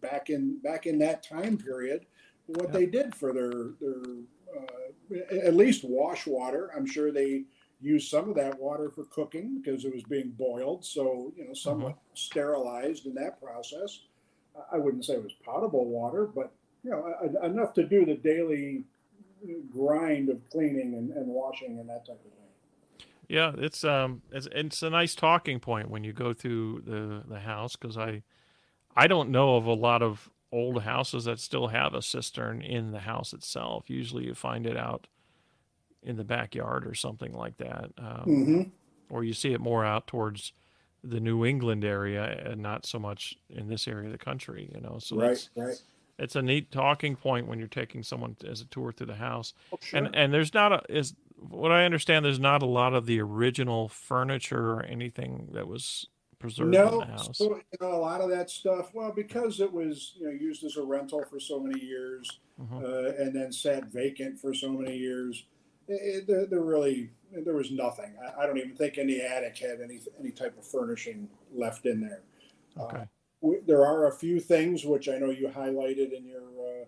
back 0.02 0.30
in 0.30 0.58
back 0.60 0.86
in 0.88 0.98
that 1.00 1.24
time 1.24 1.58
period, 1.58 2.06
what 2.48 2.68
Yeah. 2.68 2.72
they 2.72 2.86
did 2.86 3.16
for 3.16 3.34
their 3.34 3.52
their 3.80 4.02
uh, 4.58 5.46
at 5.48 5.56
least 5.56 5.84
wash 5.84 6.26
water. 6.28 6.72
I'm 6.76 6.86
sure 6.86 7.12
they 7.12 7.46
used 7.82 8.10
some 8.10 8.30
of 8.30 8.36
that 8.36 8.60
water 8.60 8.90
for 8.90 9.06
cooking 9.06 9.60
because 9.62 9.86
it 9.86 9.94
was 9.94 10.04
being 10.04 10.30
boiled, 10.32 10.86
so 10.86 11.34
you 11.36 11.46
know, 11.48 11.54
somewhat 11.54 11.98
sterilized 12.14 13.06
in 13.08 13.14
that 13.16 13.42
process. 13.42 14.04
I- 14.56 14.76
I 14.76 14.78
wouldn't 14.78 15.06
say 15.06 15.14
it 15.14 15.24
was 15.24 15.34
potable 15.44 15.86
water, 15.86 16.26
but 16.28 16.52
you 16.84 16.92
know, 16.92 17.06
a- 17.22 17.46
enough 17.46 17.74
to 17.76 17.84
do 17.84 18.06
the 18.06 18.16
daily 18.16 18.84
grind 19.72 20.30
of 20.30 20.48
cleaning 20.50 20.94
and, 20.96 21.12
and 21.12 21.28
washing 21.28 21.80
and 21.80 21.90
that 21.90 22.06
type 22.06 22.20
of 22.24 22.32
thing. 22.32 23.08
Yeah, 23.28 23.54
it's 23.58 23.84
um, 23.84 24.22
it's 24.32 24.48
it's 24.52 24.84
a 24.84 24.90
nice 24.90 25.16
talking 25.16 25.60
point 25.60 25.90
when 25.90 26.04
you 26.04 26.14
go 26.14 26.34
through 26.34 26.82
the 26.86 27.24
the 27.28 27.40
house 27.40 27.76
because 27.76 27.98
I, 27.98 28.24
I 28.96 29.08
don't 29.08 29.30
know 29.30 29.56
of 29.56 29.66
a 29.66 29.74
lot 29.74 30.02
of 30.02 30.30
old 30.52 30.82
houses 30.84 31.26
that 31.26 31.40
still 31.40 31.68
have 31.68 31.94
a 31.94 32.02
cistern 32.02 32.62
in 32.62 32.92
the 32.92 33.00
house 33.00 33.34
itself. 33.34 33.90
Usually, 33.90 34.26
you 34.26 34.34
find 34.34 34.66
it 34.66 34.76
out 34.78 35.08
in 36.04 36.18
the 36.18 36.24
backyard 36.24 36.86
or 36.86 36.94
something 36.96 37.34
like 37.34 37.58
that, 37.58 37.92
um, 37.98 38.24
Mm-hmm. 38.28 38.62
or 39.10 39.24
you 39.24 39.34
see 39.34 39.54
it 39.54 39.62
more 39.62 39.86
out 39.86 40.08
towards 40.08 40.52
the 41.04 41.20
New 41.20 41.46
England 41.46 41.84
area 41.86 42.24
and 42.46 42.62
not 42.62 42.86
so 42.86 43.00
much 43.00 43.36
in 43.50 43.68
this 43.70 43.88
area 43.88 44.06
of 44.08 44.12
the 44.12 44.18
country. 44.18 44.70
You 44.74 44.82
know, 44.82 44.98
so 45.00 45.16
right, 45.16 45.50
right. 45.56 45.82
it's 46.20 46.36
a 46.36 46.42
neat 46.42 46.72
talking 46.72 47.16
point 47.16 47.48
when 47.48 47.60
you're 47.60 47.68
taking 47.68 48.04
someone 48.04 48.36
as 48.48 48.62
a 48.62 48.66
tour 48.66 48.92
through 48.92 49.08
the 49.08 49.16
house. 49.16 49.54
Oh, 49.74 49.78
sure. 49.82 49.98
And 50.00 50.16
and 50.16 50.34
there's 50.34 50.54
not 50.54 50.72
a 50.74 50.82
is 50.90 51.14
what 51.38 51.72
I 51.72 51.86
understand. 51.86 52.26
There's 52.26 52.40
not 52.40 52.62
a 52.62 52.68
lot 52.68 52.94
of 52.94 53.06
the 53.06 53.20
original 53.22 53.88
furniture 53.88 54.72
or 54.74 54.84
anything 54.84 55.50
that 55.54 55.68
was 55.68 56.08
preserved 56.42 56.74
in 56.76 56.82
no, 56.82 57.00
the 57.00 57.06
house. 57.06 57.38
so 57.38 57.56
you 57.56 57.78
know 57.80 57.94
a 57.94 57.98
lot 57.98 58.20
of 58.22 58.30
that 58.30 58.50
stuff. 58.50 58.94
Well, 58.94 59.12
because 59.12 59.60
it 59.62 59.72
was 59.72 60.14
you 60.20 60.26
know 60.26 60.32
used 60.32 60.64
as 60.64 60.76
a 60.78 60.84
rental 60.84 61.24
for 61.30 61.40
so 61.40 61.60
many 61.60 61.80
years, 61.80 62.40
Mhm. 62.60 62.84
uh, 62.84 63.24
and 63.24 63.36
then 63.36 63.52
sat 63.52 63.86
vacant 63.86 64.40
for 64.40 64.54
so 64.54 64.70
many 64.72 64.98
years, 64.98 65.46
it, 65.88 65.94
it, 65.94 66.28
there, 66.28 66.46
there 66.46 66.62
really 66.62 67.12
there 67.32 67.54
was 67.56 67.72
nothing. 67.72 68.14
I, 68.24 68.44
I 68.44 68.46
don't 68.46 68.58
even 68.58 68.76
think 68.76 68.98
any 68.98 69.22
attic 69.22 69.58
had 69.58 69.80
any 69.82 70.00
any 70.20 70.32
type 70.32 70.58
of 70.58 70.66
furnishing 70.66 71.30
left 71.54 71.86
in 71.86 72.02
there. 72.02 72.22
Okay. 72.80 73.06
w- 73.42 73.64
there 73.66 73.86
are 73.86 74.08
a 74.08 74.12
few 74.12 74.40
things 74.40 74.86
which 74.86 75.08
I 75.10 75.18
know 75.18 75.30
you 75.30 75.48
highlighted 75.48 76.12
in 76.14 76.26
your 76.26 76.44
uh, 76.60 76.86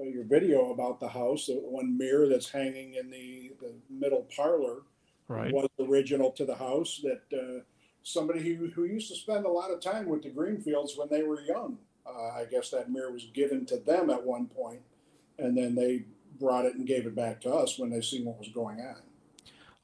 uh, 0.00 0.04
your 0.04 0.24
video 0.24 0.72
about 0.72 0.98
the 1.00 1.08
house. 1.08 1.46
The 1.46 1.54
one 1.54 1.96
mirror 1.98 2.26
that's 2.28 2.48
hanging 2.48 2.94
in 2.94 3.10
the, 3.10 3.52
the 3.60 3.74
middle 3.90 4.26
parlor 4.34 4.82
Right. 5.28 5.52
was 5.52 5.68
original 5.78 6.30
to 6.32 6.44
the 6.44 6.54
house. 6.54 7.00
That 7.02 7.22
uh, 7.32 7.62
somebody 8.02 8.40
who, 8.54 8.68
who 8.68 8.84
used 8.84 9.08
to 9.10 9.14
spend 9.16 9.44
a 9.46 9.50
lot 9.50 9.70
of 9.70 9.80
time 9.80 10.06
with 10.06 10.22
the 10.22 10.28
Greenfields 10.30 10.96
when 10.96 11.08
they 11.08 11.22
were 11.22 11.40
young. 11.42 11.78
Uh, 12.06 12.28
I 12.34 12.46
guess 12.50 12.70
that 12.70 12.90
mirror 12.90 13.12
was 13.12 13.26
given 13.32 13.64
to 13.66 13.76
them 13.76 14.10
at 14.10 14.22
one 14.24 14.46
point, 14.46 14.80
and 15.38 15.56
then 15.56 15.74
they 15.74 16.04
brought 16.40 16.64
it 16.64 16.74
and 16.74 16.86
gave 16.86 17.06
it 17.06 17.14
back 17.14 17.40
to 17.42 17.52
us 17.54 17.78
when 17.78 17.90
they 17.90 18.00
seen 18.00 18.24
what 18.24 18.38
was 18.38 18.48
going 18.48 18.80
on. 18.80 18.96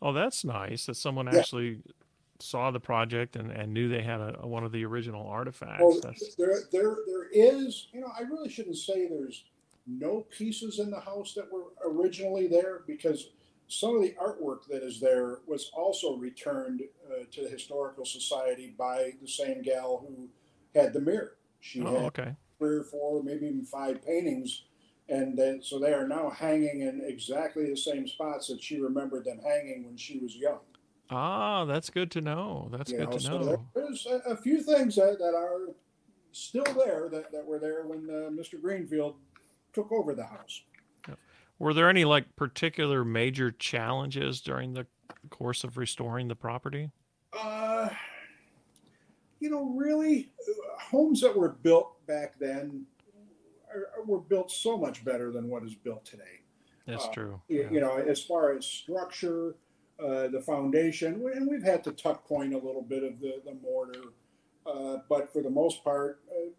Oh, 0.02 0.12
that's 0.12 0.44
nice 0.44 0.86
that 0.86 0.96
someone 0.96 1.26
Yeah. 1.26 1.38
actually 1.38 1.78
saw 2.40 2.70
the 2.70 2.80
project 2.80 3.36
and, 3.36 3.50
and 3.50 3.72
knew 3.72 3.88
they 3.88 4.02
had 4.02 4.20
a, 4.20 4.36
a- 4.42 4.46
one 4.46 4.64
of 4.64 4.72
the 4.72 4.84
original 4.84 5.26
artifacts. 5.26 5.80
Well, 5.82 6.00
That's 6.02 6.34
there, 6.36 6.60
there, 6.72 6.96
there 7.06 7.28
is. 7.32 7.88
You 7.92 8.00
know, 8.00 8.10
I 8.16 8.22
really 8.22 8.48
shouldn't 8.48 8.76
say 8.76 9.06
there's 9.08 9.44
no 9.86 10.26
pieces 10.36 10.78
in 10.80 10.90
the 10.90 11.00
house 11.00 11.34
that 11.34 11.50
were 11.52 11.64
originally 11.84 12.46
there 12.46 12.82
because 12.86 13.30
some 13.68 13.96
of 13.96 14.02
the 14.02 14.14
artwork 14.20 14.66
that 14.70 14.82
is 14.82 14.98
there 14.98 15.40
was 15.46 15.70
also 15.74 16.16
returned 16.16 16.82
uh, 17.10 17.24
to 17.30 17.42
the 17.42 17.48
historical 17.48 18.04
society 18.04 18.74
by 18.76 19.12
the 19.20 19.28
same 19.28 19.62
gal 19.62 20.04
who 20.06 20.28
had 20.78 20.92
the 20.92 21.00
mirror. 21.00 21.36
She 21.60 21.82
oh, 21.82 21.90
had 21.94 22.02
okay. 22.06 22.36
three 22.58 22.76
or 22.76 22.84
four, 22.84 23.22
maybe 23.22 23.46
even 23.46 23.64
five 23.64 24.04
paintings, 24.04 24.64
and 25.08 25.36
then 25.38 25.60
so 25.62 25.78
they 25.78 25.92
are 25.92 26.08
now 26.08 26.30
hanging 26.30 26.80
in 26.80 27.02
exactly 27.04 27.68
the 27.68 27.76
same 27.76 28.08
spots 28.08 28.48
that 28.48 28.62
she 28.62 28.80
remembered 28.80 29.24
them 29.24 29.40
hanging 29.44 29.84
when 29.84 29.96
she 29.96 30.18
was 30.18 30.34
young. 30.34 30.60
Ah, 31.10 31.64
that's 31.64 31.90
good 31.90 32.10
to 32.12 32.20
know. 32.20 32.68
That's 32.70 32.90
You 32.90 32.98
good 32.98 33.10
know, 33.10 33.18
to 33.18 33.28
know. 33.28 33.44
there- 33.44 33.84
there's 33.84 34.06
a, 34.06 34.16
a 34.30 34.36
few 34.36 34.62
things 34.62 34.96
that, 34.96 35.18
that 35.18 35.34
are 35.34 35.74
still 36.32 36.64
there 36.64 37.08
that, 37.10 37.32
that 37.32 37.44
were 37.46 37.58
there 37.58 37.86
when 37.86 38.08
uh, 38.10 38.30
Mr. 38.30 38.60
Greenfield 38.60 39.16
took 39.72 39.90
over 39.90 40.14
the 40.14 40.24
house. 40.26 40.62
Were 41.58 41.74
there 41.74 41.88
any 41.88 42.04
like 42.04 42.34
particular 42.36 43.04
major 43.04 43.50
challenges 43.50 44.40
during 44.40 44.74
the 44.74 44.86
course 45.30 45.64
of 45.64 45.76
restoring 45.76 46.28
the 46.28 46.36
property? 46.36 46.90
Uh, 47.32 47.88
you 49.40 49.50
know, 49.50 49.64
really, 49.76 50.30
uh, 50.48 50.80
homes 50.80 51.20
that 51.20 51.36
were 51.36 51.50
built 51.50 52.04
back 52.06 52.38
then 52.38 52.84
are, 53.72 53.90
are- 53.96 54.04
were 54.04 54.20
built 54.20 54.50
so 54.50 54.76
much 54.78 55.04
better 55.04 55.30
than 55.32 55.48
what 55.48 55.62
is 55.64 55.74
built 55.74 56.04
today. 56.04 56.40
That's 56.86 57.04
Uh, 57.06 57.12
true. 57.12 57.42
You, 57.48 57.62
yeah. 57.62 57.70
you 57.70 57.80
know, 57.80 57.96
as 57.96 58.22
far 58.22 58.52
as 58.56 58.64
structure, 58.64 59.54
uh, 60.00 60.28
the 60.28 60.40
foundation, 60.40 61.14
and 61.34 61.48
we've 61.48 61.62
had 61.62 61.82
to 61.84 61.92
tuck 61.92 62.26
point 62.26 62.54
a 62.54 62.58
little 62.58 62.82
bit 62.82 63.02
of 63.02 63.20
the, 63.20 63.42
the 63.44 63.54
mortar, 63.54 64.04
uh, 64.64 64.98
but 65.08 65.32
for 65.32 65.42
the 65.42 65.50
most 65.50 65.82
part, 65.84 66.20
uh, 66.30 66.50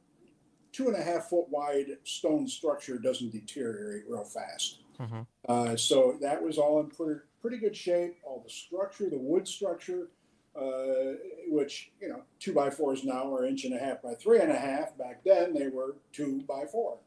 two 0.72 0.88
and 0.88 0.96
a 0.96 1.02
half 1.02 1.30
foot 1.30 1.48
wide 1.50 1.88
stone 2.04 2.48
structure 2.48 2.98
doesn't 3.00 3.32
deteriorate 3.32 4.04
real 4.08 4.24
fast. 4.26 4.79
Mhm. 5.00 5.26
Uh, 5.48 5.76
so 5.76 6.18
that 6.22 6.42
was 6.44 6.58
all 6.58 6.80
in 6.82 6.88
pretty, 6.90 7.22
pretty 7.42 7.58
good 7.58 7.76
shape. 7.76 8.18
All 8.24 8.42
the 8.44 8.50
structure, 8.50 9.10
the 9.10 9.18
wood 9.18 9.48
structure, 9.48 10.10
uh, 10.56 11.14
which 11.48 11.92
you 12.02 12.10
know, 12.10 12.22
two 12.40 12.54
by 12.54 12.70
fours 12.70 13.04
now 13.04 13.34
are 13.34 13.46
inch 13.46 13.64
and 13.66 13.74
a 13.74 13.80
half 13.80 14.02
by 14.02 14.14
three 14.16 14.40
and 14.40 14.52
a 14.52 14.60
half. 14.60 14.98
Back 14.98 15.24
then, 15.24 15.54
they 15.54 15.68
were 15.70 15.96
two 16.12 16.42
by 16.48 16.66
4 16.66 16.98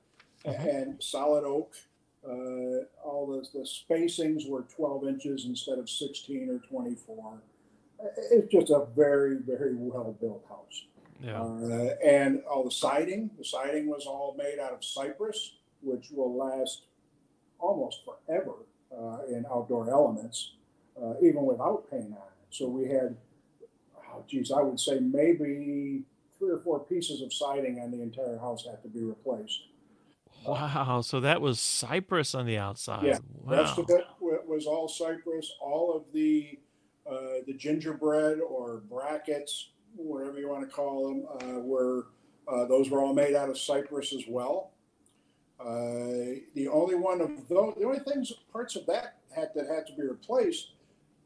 Mhm. 0.44 0.66
and 0.78 1.02
solid 1.02 1.44
oak. 1.44 1.74
Uh, 2.24 2.84
all 3.04 3.26
the, 3.26 3.46
the 3.52 3.64
spacings 3.64 4.48
were 4.48 4.62
12 4.62 5.06
inches 5.06 5.44
instead 5.44 5.78
of 5.78 5.90
16 5.90 6.48
or 6.48 6.58
24. 6.60 7.42
It's 8.30 8.46
just 8.50 8.70
a 8.70 8.86
very, 8.96 9.36
very 9.36 9.74
well 9.74 10.16
built 10.20 10.44
house. 10.48 10.86
Yeah. 11.20 11.42
Uh, 11.42 11.96
and 12.04 12.42
all 12.44 12.64
the 12.64 12.70
siding, 12.70 13.30
the 13.38 13.44
siding 13.44 13.86
was 13.88 14.06
all 14.06 14.34
made 14.36 14.58
out 14.58 14.72
of 14.72 14.84
cypress, 14.84 15.56
which 15.82 16.10
will 16.10 16.34
last 16.34 16.86
almost 17.62 18.00
forever 18.04 18.52
uh, 18.94 19.24
in 19.28 19.46
outdoor 19.50 19.88
elements, 19.88 20.52
uh, 21.02 21.14
even 21.22 21.46
without 21.46 21.90
paint 21.90 22.06
on 22.06 22.12
it. 22.12 22.46
So 22.50 22.68
we 22.68 22.88
had, 22.88 23.16
oh, 23.96 24.24
geez, 24.28 24.52
I 24.52 24.60
would 24.60 24.78
say 24.78 24.98
maybe 25.00 26.02
three 26.38 26.50
or 26.50 26.58
four 26.58 26.80
pieces 26.80 27.22
of 27.22 27.32
siding 27.32 27.80
on 27.80 27.90
the 27.90 28.02
entire 28.02 28.38
house 28.38 28.66
had 28.66 28.82
to 28.82 28.88
be 28.88 29.02
replaced. 29.02 29.62
Wow. 30.46 31.00
So 31.02 31.20
that 31.20 31.40
was 31.40 31.60
cypress 31.60 32.34
on 32.34 32.46
the 32.46 32.58
outside. 32.58 33.04
Yeah, 33.04 33.18
The 33.46 33.56
rest 33.56 33.78
of 33.78 33.88
it 33.88 34.04
was 34.20 34.66
all 34.66 34.88
cypress. 34.88 35.52
All 35.60 35.94
of 35.96 36.04
the 36.12 36.58
uh, 37.08 37.42
the 37.46 37.52
gingerbread 37.52 38.38
or 38.40 38.82
brackets, 38.88 39.70
whatever 39.96 40.38
you 40.38 40.48
want 40.48 40.68
to 40.68 40.74
call 40.74 41.08
them, 41.08 41.26
uh, 41.40 41.60
were 41.60 42.06
uh, 42.48 42.64
those 42.66 42.90
were 42.90 43.00
all 43.00 43.14
made 43.14 43.34
out 43.34 43.48
of 43.48 43.58
cypress 43.58 44.12
as 44.12 44.24
well. 44.28 44.72
Uh, 45.64 46.40
the 46.54 46.68
only 46.68 46.94
one 46.94 47.20
of 47.20 47.30
those, 47.48 47.74
the 47.78 47.84
only 47.84 48.00
things 48.00 48.32
parts 48.52 48.74
of 48.76 48.84
that 48.86 49.18
had 49.34 49.50
that 49.54 49.66
had 49.68 49.86
to 49.86 49.92
be 49.94 50.02
replaced 50.02 50.72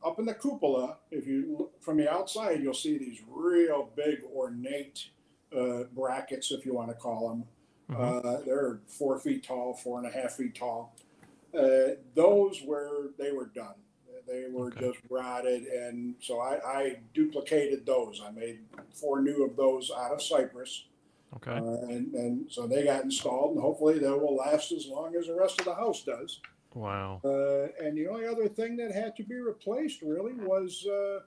up 0.04 0.18
in 0.18 0.26
the 0.26 0.34
cupola. 0.34 0.98
If 1.10 1.26
you 1.26 1.56
look 1.58 1.82
from 1.82 1.96
the 1.96 2.10
outside, 2.12 2.62
you'll 2.62 2.74
see 2.74 2.98
these 2.98 3.20
real 3.28 3.90
big 3.96 4.20
ornate 4.34 5.08
uh, 5.56 5.84
brackets, 5.94 6.50
if 6.52 6.66
you 6.66 6.74
want 6.74 6.88
to 6.90 6.94
call 6.94 7.28
them. 7.30 7.44
Mhm. 7.90 8.24
Uh, 8.24 8.40
they're 8.44 8.80
four 8.88 9.18
feet 9.18 9.42
tall, 9.44 9.72
four 9.74 9.98
and 9.98 10.06
a 10.06 10.10
half 10.10 10.32
feet 10.32 10.54
tall. 10.54 10.92
Uh, 11.54 11.94
those 12.14 12.62
were 12.62 13.12
they 13.16 13.32
were 13.32 13.46
done. 13.46 13.74
They 14.26 14.46
were 14.50 14.66
Okay. 14.68 14.80
just 14.88 14.98
rotted, 15.08 15.66
and 15.66 16.16
so 16.20 16.40
I, 16.40 16.58
I 16.66 16.98
duplicated 17.14 17.86
those. 17.86 18.20
I 18.20 18.32
made 18.32 18.58
four 18.92 19.22
new 19.22 19.44
of 19.44 19.54
those 19.56 19.90
out 19.96 20.10
of 20.12 20.20
cypress, 20.20 20.86
Okay. 21.34 21.50
uh, 21.50 21.86
and 21.88 22.14
and 22.14 22.50
so 22.50 22.66
they 22.66 22.84
got 22.84 23.04
installed, 23.04 23.54
and 23.54 23.60
hopefully 23.60 23.98
they 23.98 24.08
will 24.08 24.36
last 24.36 24.72
as 24.72 24.86
long 24.86 25.14
as 25.16 25.26
the 25.26 25.34
rest 25.34 25.58
of 25.60 25.66
the 25.66 25.74
house 25.74 26.02
does. 26.02 26.40
Wow. 26.74 27.20
Uh, 27.24 27.68
and 27.84 27.96
the 27.96 28.06
only 28.06 28.26
other 28.26 28.48
thing 28.48 28.76
that 28.76 28.92
had 28.92 29.16
to 29.16 29.24
be 29.24 29.36
replaced 29.36 30.02
really 30.02 30.34
was 30.34 30.86
uh, 30.88 31.20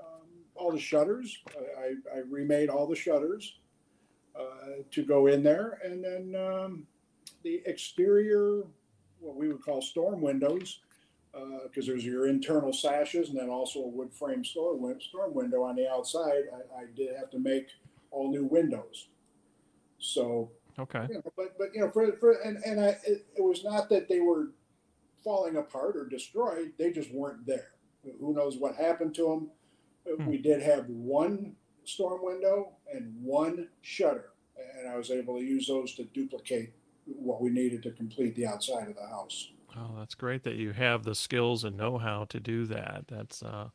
um, 0.00 0.26
all 0.54 0.72
the 0.72 0.80
shutters. 0.80 1.38
I, 1.48 1.80
I, 1.80 2.18
I 2.18 2.18
remade 2.28 2.68
all 2.68 2.86
the 2.86 2.96
shutters 2.96 3.58
uh, 4.34 4.82
to 4.90 5.02
go 5.04 5.28
in 5.28 5.42
there, 5.42 5.78
and 5.84 6.02
then 6.04 6.34
um, 6.40 6.86
the 7.44 7.62
exterior, 7.66 8.64
what 9.20 9.36
we 9.36 9.48
would 9.48 9.62
call 9.62 9.80
storm 9.80 10.20
windows, 10.20 10.80
because 11.64 11.86
there's 11.86 12.04
your 12.04 12.26
internal 12.26 12.72
sashes 12.72 13.28
and 13.28 13.38
then 13.38 13.48
also 13.48 13.80
a 13.80 13.88
wood 13.88 14.12
frame 14.12 14.44
storm, 14.44 15.00
storm 15.00 15.32
window 15.34 15.62
on 15.62 15.76
the 15.76 15.88
outside. 15.88 16.44
I, 16.52 16.82
I 16.82 16.84
did 16.96 17.14
have 17.16 17.30
to 17.30 17.38
make 17.38 17.68
all 18.10 18.30
new 18.30 18.44
windows. 18.44 19.08
So 20.00 20.50
Okay. 20.78 21.06
you 21.08 21.14
know, 21.14 21.32
but 21.36 21.58
but 21.58 21.68
you 21.74 21.80
know, 21.80 21.90
for, 21.90 22.10
for 22.16 22.32
and 22.32 22.58
and 22.64 22.80
I, 22.80 22.88
it, 23.06 23.26
it 23.36 23.42
was 23.42 23.62
not 23.62 23.88
that 23.90 24.08
they 24.08 24.20
were 24.20 24.52
falling 25.22 25.56
apart 25.56 25.96
or 25.96 26.06
destroyed; 26.06 26.72
they 26.78 26.90
just 26.90 27.12
weren't 27.12 27.46
there. 27.46 27.72
Who 28.18 28.34
knows 28.34 28.56
what 28.56 28.76
happened 28.76 29.14
to 29.16 29.24
them? 29.24 29.50
Hmm. 30.16 30.26
We 30.26 30.38
did 30.38 30.62
have 30.62 30.86
one 30.88 31.54
storm 31.84 32.20
window 32.22 32.72
and 32.92 33.14
one 33.22 33.68
shutter, 33.82 34.30
and 34.78 34.88
I 34.88 34.96
was 34.96 35.10
able 35.10 35.38
to 35.38 35.44
use 35.44 35.66
those 35.68 35.94
to 35.96 36.04
duplicate 36.04 36.72
what 37.04 37.42
we 37.42 37.50
needed 37.50 37.82
to 37.82 37.90
complete 37.90 38.34
the 38.34 38.46
outside 38.46 38.88
of 38.88 38.94
the 38.94 39.06
house. 39.06 39.50
Oh, 39.76 39.94
that's 39.98 40.14
great 40.14 40.42
that 40.44 40.56
you 40.56 40.72
have 40.72 41.04
the 41.04 41.14
skills 41.14 41.62
and 41.64 41.76
know-how 41.76 42.24
to 42.24 42.40
do 42.40 42.64
that. 42.66 43.04
That's 43.08 43.42
uh, 43.42 43.68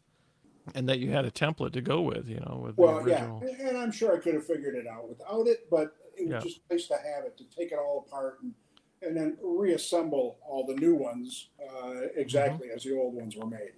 and 0.74 0.90
that 0.90 1.00
you 1.00 1.12
had 1.12 1.26
a 1.26 1.32
template 1.32 1.74
to 1.74 1.82
go 1.82 2.02
with. 2.02 2.28
You 2.28 2.40
know, 2.40 2.62
with 2.64 2.78
Well, 2.78 3.04
the 3.04 3.12
yeah, 3.12 3.68
and 3.68 3.78
I'm 3.78 3.92
sure 3.92 4.16
I 4.16 4.20
could 4.20 4.34
have 4.34 4.46
figured 4.46 4.76
it 4.76 4.88
out 4.88 5.08
without 5.08 5.48
it, 5.48 5.70
but 5.70 5.96
it 6.18 6.26
was 6.26 6.32
Yeah. 6.32 6.40
just 6.40 6.62
nice 6.70 6.88
to 6.88 6.96
have 6.96 7.26
it 7.26 7.38
to 7.38 7.44
take 7.46 7.72
it 7.72 7.78
all 7.80 8.06
apart 8.08 8.40
and 8.42 8.54
and 9.02 9.16
then 9.16 9.38
reassemble 9.44 10.40
all 10.48 10.66
the 10.66 10.74
new 10.76 10.96
ones 10.96 11.50
uh, 11.62 12.08
exactly 12.16 12.70
as 12.74 12.84
the 12.84 12.96
old 12.98 13.14
ones 13.14 13.36
were 13.36 13.46
made. 13.46 13.74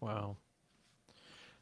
Wow. 0.00 0.36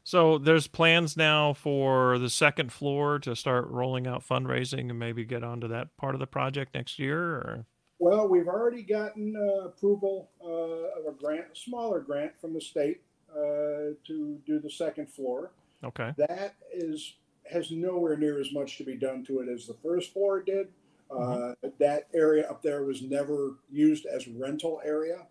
So 0.03 0.37
there's 0.37 0.67
plans 0.67 1.15
now 1.15 1.53
for 1.53 2.17
the 2.17 2.29
second 2.31 2.73
floor 2.73 3.19
to 3.19 3.35
start 3.35 3.67
rolling 3.67 4.07
out 4.07 4.27
fundraising 4.27 4.89
and 4.89 4.97
maybe 4.97 5.23
get 5.23 5.43
onto 5.43 5.67
that 5.67 5.95
part 5.97 6.15
of 6.15 6.19
the 6.19 6.27
project 6.27 6.73
next 6.73 6.97
year. 6.97 7.21
Or 7.35 7.65
Well, 7.99 8.27
we've 8.27 8.47
already 8.47 8.81
gotten 8.81 9.35
uh, 9.35 9.67
approval 9.67 10.31
uh, 10.43 10.99
of 10.99 11.05
a 11.07 11.11
grant, 11.17 11.45
a 11.53 11.55
smaller 11.55 11.99
grant 11.99 12.33
from 12.41 12.53
the 12.53 12.61
state 12.61 13.01
uh, 13.31 13.93
to 14.07 14.41
do 14.47 14.59
the 14.59 14.69
second 14.71 15.09
floor. 15.09 15.51
okay, 15.83 16.13
That 16.17 16.55
is 16.73 17.13
has 17.49 17.71
nowhere 17.71 18.17
near 18.17 18.39
as 18.39 18.51
much 18.53 18.77
to 18.77 18.83
be 18.83 18.95
done 18.95 19.23
to 19.25 19.39
it 19.39 19.49
as 19.49 19.65
the 19.67 19.73
first 19.83 20.13
floor 20.13 20.41
did, 20.41 20.67
Uh, 21.11 21.55
that 21.79 22.07
area 22.13 22.47
up 22.47 22.61
there 22.61 22.83
was 22.83 23.01
never 23.01 23.55
used 23.71 24.05
as 24.05 24.27
rental 24.27 24.79
area. 24.85 25.25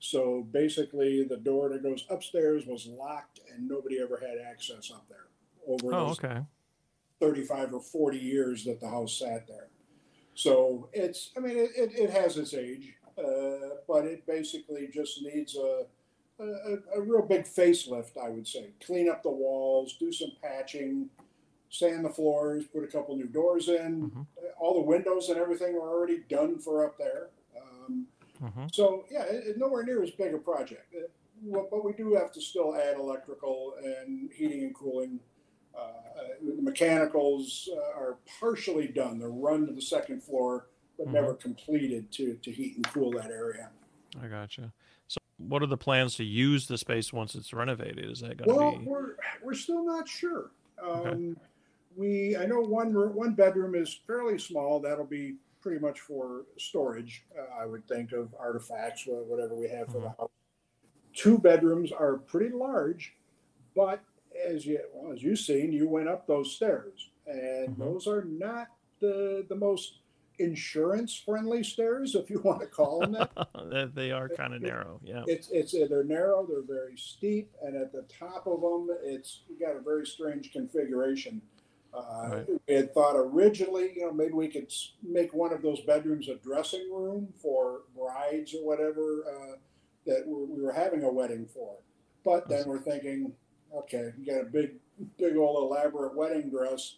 So 0.00 0.42
basically, 0.50 1.22
the 1.22 1.36
door 1.36 1.68
that 1.68 1.84
goes 1.84 2.04
upstairs 2.10 2.66
was 2.66 2.86
locked, 2.86 3.38
and 3.48 3.68
nobody 3.68 4.00
ever 4.00 4.16
had 4.16 4.38
access 4.38 4.90
up 4.90 5.06
there 5.08 5.28
over 5.68 5.94
Oh, 5.94 6.06
those 6.08 6.18
okay. 6.18 6.40
35 7.20 7.74
or 7.74 7.80
40 7.80 8.18
years 8.18 8.64
that 8.64 8.80
the 8.80 8.88
house 8.88 9.16
sat 9.18 9.46
there. 9.46 9.68
So 10.34 10.88
it's, 10.92 11.30
I 11.36 11.40
mean, 11.40 11.56
it, 11.56 11.70
it, 11.76 11.92
it 11.94 12.10
has 12.10 12.36
its 12.36 12.52
age, 12.54 12.94
uh, 13.16 13.76
but 13.86 14.06
it 14.06 14.26
basically 14.26 14.88
just 14.88 15.22
needs 15.22 15.54
a, 15.54 15.84
a, 16.40 16.78
a 16.96 17.00
real 17.00 17.22
big 17.22 17.44
facelift, 17.44 18.16
I 18.16 18.30
would 18.30 18.48
say. 18.48 18.70
Clean 18.84 19.08
up 19.08 19.22
the 19.22 19.30
walls, 19.30 19.96
do 20.00 20.10
some 20.10 20.32
patching, 20.42 21.10
sand 21.70 22.04
the 22.04 22.10
floors, 22.10 22.66
put 22.66 22.84
a 22.84 22.86
couple 22.88 23.16
new 23.16 23.28
doors 23.28 23.68
in. 23.68 24.10
Mhm. 24.10 24.26
All 24.58 24.74
the 24.74 24.86
windows 24.86 25.28
and 25.28 25.38
everything 25.38 25.74
are 25.76 25.88
already 25.88 26.18
done 26.28 26.58
for 26.58 26.84
up 26.84 26.98
there. 26.98 27.30
Um, 27.56 28.06
hmm 28.38 28.66
so 28.72 29.04
yeah, 29.10 29.24
it, 29.24 29.46
it 29.48 29.58
nowhere 29.58 29.82
near 29.84 30.02
as 30.02 30.10
big 30.10 30.34
a 30.34 30.38
project, 30.38 30.94
well, 31.42 31.68
but 31.70 31.84
we 31.84 31.92
do 31.92 32.14
have 32.14 32.32
to 32.32 32.40
still 32.40 32.74
add 32.76 32.96
electrical 32.96 33.74
and 33.82 34.30
heating 34.32 34.64
and 34.64 34.74
cooling. 34.74 35.20
Uh, 35.74 35.78
uh, 35.78 36.28
the 36.42 36.60
mechanicals 36.62 37.68
uh, 37.72 37.98
are 37.98 38.18
partially 38.40 38.88
done; 38.88 39.18
they're 39.18 39.30
run 39.30 39.66
to 39.66 39.72
the 39.72 39.80
second 39.82 40.22
floor, 40.22 40.66
but 40.98 41.06
Mhm. 41.06 41.12
never 41.12 41.34
completed 41.34 42.10
to 42.12 42.34
to 42.36 42.50
heat 42.50 42.76
and 42.76 42.86
cool 42.88 43.10
that 43.12 43.30
area. 43.30 43.70
I 44.20 44.26
gotcha. 44.26 44.72
So, 45.06 45.18
what 45.38 45.62
are 45.62 45.66
the 45.66 45.76
plans 45.78 46.16
to 46.16 46.24
use 46.24 46.66
the 46.66 46.76
space 46.78 47.12
once 47.12 47.34
it's 47.34 47.52
renovated? 47.52 48.10
Is 48.10 48.20
that 48.20 48.36
going 48.36 48.50
to 48.50 48.56
Well, 48.56 48.78
be? 48.78 48.84
we're 48.84 49.16
we're 49.42 49.54
still 49.54 49.84
not 49.84 50.08
sure. 50.08 50.50
Okay. 50.82 51.34
We 51.96 52.36
I 52.36 52.46
know 52.46 52.60
one 52.60 52.92
one 53.14 53.34
bedroom 53.34 53.74
is 53.74 54.00
fairly 54.06 54.38
small. 54.38 54.80
That'll 54.80 55.04
be 55.04 55.36
pretty 55.60 55.80
much 55.80 56.00
for 56.00 56.44
storage. 56.58 57.24
Uh, 57.38 57.62
I 57.62 57.66
would 57.66 57.86
think 57.86 58.12
of 58.12 58.34
artifacts, 58.38 59.04
whatever 59.06 59.54
we 59.54 59.68
have 59.68 59.88
for 59.88 60.00
the 60.00 60.08
house. 60.10 60.30
Two 61.12 61.38
bedrooms 61.38 61.92
are 61.92 62.16
pretty 62.16 62.54
large, 62.54 63.14
but 63.74 64.00
as 64.46 64.64
you 64.64 64.80
well, 64.94 65.12
as 65.12 65.22
you've 65.22 65.38
seen, 65.40 65.72
you 65.72 65.88
went 65.88 66.08
up 66.08 66.26
those 66.26 66.52
stairs, 66.54 67.10
and 67.26 67.76
Mhm. 67.76 67.78
those 67.78 68.06
are 68.06 68.24
not 68.24 68.68
the 69.00 69.44
the 69.48 69.56
most 69.56 69.98
insurance 70.38 71.14
friendly 71.14 71.62
stairs, 71.62 72.14
if 72.14 72.30
you 72.30 72.40
want 72.44 72.60
to 72.60 72.66
call 72.66 73.00
them 73.00 73.12
that. 73.12 73.30
They 73.94 74.10
are 74.12 74.28
kind 74.28 74.54
of 74.54 74.62
narrow. 74.62 75.00
Yeah. 75.04 75.24
It's 75.26 75.50
it's 75.50 75.74
uh, 75.74 75.86
they're 75.90 76.04
narrow, 76.04 76.46
they're 76.46 76.62
very 76.62 76.96
steep, 76.96 77.52
and 77.62 77.76
at 77.76 77.92
the 77.92 78.02
top 78.02 78.46
of 78.46 78.60
them, 78.62 78.96
it's 79.02 79.42
you 79.48 79.58
got 79.58 79.76
a 79.76 79.80
very 79.80 80.06
strange 80.06 80.52
configuration. 80.52 81.42
Uh, 81.92 82.28
Right. 82.30 82.46
We 82.68 82.74
had 82.74 82.94
thought 82.94 83.16
originally, 83.16 83.92
you 83.96 84.02
know, 84.06 84.12
maybe 84.12 84.32
we 84.34 84.48
could 84.48 84.72
make 85.02 85.34
one 85.34 85.52
of 85.52 85.62
those 85.62 85.80
bedrooms 85.80 86.28
a 86.28 86.36
dressing 86.36 86.88
room 86.92 87.32
for 87.42 87.82
brides 87.96 88.54
or 88.54 88.64
whatever 88.64 89.24
uh, 89.28 89.56
that 90.06 90.24
we 90.26 90.44
we 90.44 90.62
were 90.62 90.72
having 90.72 91.02
a 91.02 91.12
wedding 91.12 91.46
for. 91.46 91.76
But 92.24 92.48
then 92.48 92.68
we're 92.68 92.78
thinking, 92.82 93.32
okay, 93.74 94.12
you 94.18 94.24
got 94.26 94.42
a 94.42 94.44
big, 94.44 94.72
big 95.18 95.36
old 95.36 95.70
elaborate 95.70 96.14
wedding 96.14 96.50
dress. 96.50 96.96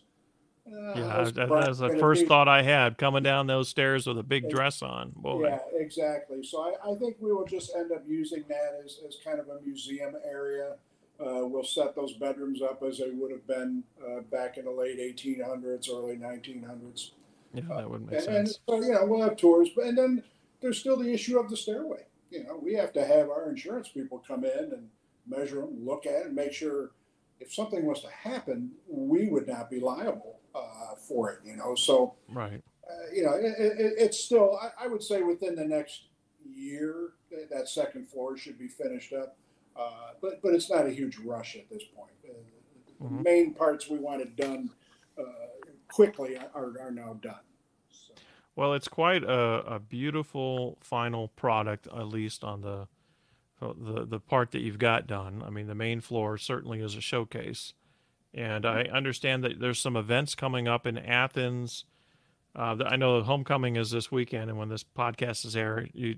Uh, 0.67 0.93
Yeah, 0.95 1.31
that, 1.35 1.49
was 1.49 1.79
the 1.79 1.97
first 1.99 2.23
be- 2.23 2.27
thought 2.29 2.49
I 2.49 2.63
had 2.63 2.99
coming 2.99 3.23
down 3.23 3.47
those 3.47 3.69
stairs 3.69 4.07
with 4.07 4.19
a 4.19 4.23
big 4.23 4.45
Ex- 4.45 4.55
dress 4.55 4.83
on. 4.83 5.13
Boy. 5.17 5.45
Yeah, 5.49 5.59
exactly. 5.75 6.45
So 6.45 6.61
I, 6.63 6.93
I 6.93 6.95
think 6.97 7.17
we 7.19 7.33
will 7.33 7.47
just 7.47 7.75
end 7.75 7.91
up 7.93 8.05
using 8.07 8.45
that 8.49 8.81
as, 8.85 8.99
as 9.07 9.17
kind 9.25 9.41
of 9.41 9.49
a 9.49 9.61
museum 9.65 10.15
area. 10.25 10.77
Uh, 11.23 11.47
we'll 11.47 11.63
set 11.65 11.95
those 11.95 12.15
bedrooms 12.15 12.63
up 12.63 12.83
as 12.83 12.99
they 12.99 13.11
would 13.11 13.31
have 13.31 13.47
been 13.47 13.85
uh, 14.05 14.21
back 14.23 14.57
in 14.59 14.65
the 14.65 14.71
late 14.71 14.99
1800s, 14.99 15.89
early 15.89 16.17
1900s. 16.17 17.11
Yeah, 17.55 17.63
that 17.69 17.89
would 17.89 18.07
make 18.11 18.19
And, 18.21 18.29
and 18.37 18.49
sense. 18.49 18.59
so, 18.69 18.83
you 18.83 18.93
know, 18.93 19.05
we'll 19.07 19.23
have 19.23 19.37
tours. 19.37 19.69
But, 19.77 19.85
and 19.87 19.97
then 19.99 20.25
there's 20.61 20.79
still 20.79 20.97
the 20.97 21.13
issue 21.13 21.39
of 21.39 21.49
the 21.49 21.57
stairway. 21.57 22.07
You 22.31 22.45
know, 22.45 22.59
we 22.61 22.75
have 22.75 22.93
to 22.95 23.05
have 23.05 23.29
our 23.29 23.49
insurance 23.51 23.89
people 23.89 24.25
come 24.27 24.45
in 24.45 24.73
and 24.73 24.89
measure 25.27 25.61
them, 25.61 25.85
look 25.87 26.07
at 26.07 26.13
it, 26.15 26.27
and 26.27 26.35
make 26.35 26.53
sure 26.53 26.91
if 27.41 27.53
something 27.53 27.85
was 27.85 28.01
to 28.03 28.09
happen, 28.09 28.73
we 28.89 29.29
would 29.29 29.47
not 29.47 29.71
be 29.71 29.81
liable 29.81 30.41
uh, 30.55 30.95
for 30.97 31.31
it, 31.31 31.41
you 31.45 31.57
know. 31.57 31.75
So, 31.75 32.15
Right. 32.29 32.61
uh, 32.91 33.15
you 33.15 33.23
know, 33.23 33.35
it, 33.35 33.45
it, 33.59 33.93
it's 33.99 34.19
still, 34.19 34.59
I, 34.61 34.85
I 34.85 34.89
would 34.89 35.03
say 35.03 35.23
within 35.23 35.55
the 35.55 35.65
next 35.65 36.05
year, 36.45 37.11
that 37.51 37.69
second 37.69 38.09
floor 38.09 38.37
should 38.37 38.59
be 38.59 38.69
finished 38.69 39.13
up. 39.13 39.37
Uh, 39.77 39.91
but, 40.21 40.43
but 40.43 40.55
it's 40.55 40.71
not 40.71 40.87
a 40.87 40.91
huge 40.91 41.19
rush 41.19 41.57
at 41.57 41.69
this 41.71 41.83
point. 41.97 42.11
Uh, 42.29 42.33
the 43.01 43.05
Mhm. 43.07 43.23
main 43.25 43.55
parts 43.55 43.89
we 43.89 43.99
wanted 43.99 44.37
done 44.37 44.71
uh, 45.19 45.23
quickly 45.93 46.37
are, 46.37 46.73
are 46.81 46.91
now 46.91 47.15
done. 47.15 47.41
So, 47.91 48.15
Well, 48.57 48.75
it's 48.75 48.89
quite 48.89 49.25
a, 49.25 49.65
a 49.75 49.79
beautiful 49.81 50.79
final 50.81 51.29
product, 51.29 51.87
at 51.89 52.09
least 52.09 52.45
on 52.45 52.61
the 52.63 52.89
the 53.61 54.05
the 54.07 54.19
part 54.19 54.51
that 54.51 54.59
you've 54.61 54.79
got 54.81 55.07
done. 55.07 55.41
I 55.47 55.51
mean, 55.51 55.69
the 55.69 55.75
main 55.75 56.01
floor 56.01 56.37
certainly 56.37 56.81
is 56.81 56.97
a 56.97 57.01
showcase, 57.01 57.75
and 58.35 58.67
I 58.67 58.83
understand 58.85 59.45
that 59.45 59.61
there's 59.61 59.79
some 59.79 59.97
events 59.97 60.35
coming 60.35 60.67
up 60.67 60.85
in 60.85 60.99
Athens. 60.99 61.85
Uh, 62.57 62.77
I 62.85 62.97
know 62.97 63.19
the 63.19 63.25
homecoming 63.25 63.77
is 63.77 63.93
this 63.93 64.11
weekend, 64.11 64.51
and 64.51 64.59
when 64.59 64.69
this 64.69 64.83
podcast 64.83 65.45
is 65.47 65.55
aired, 65.55 65.91
you, 65.95 66.17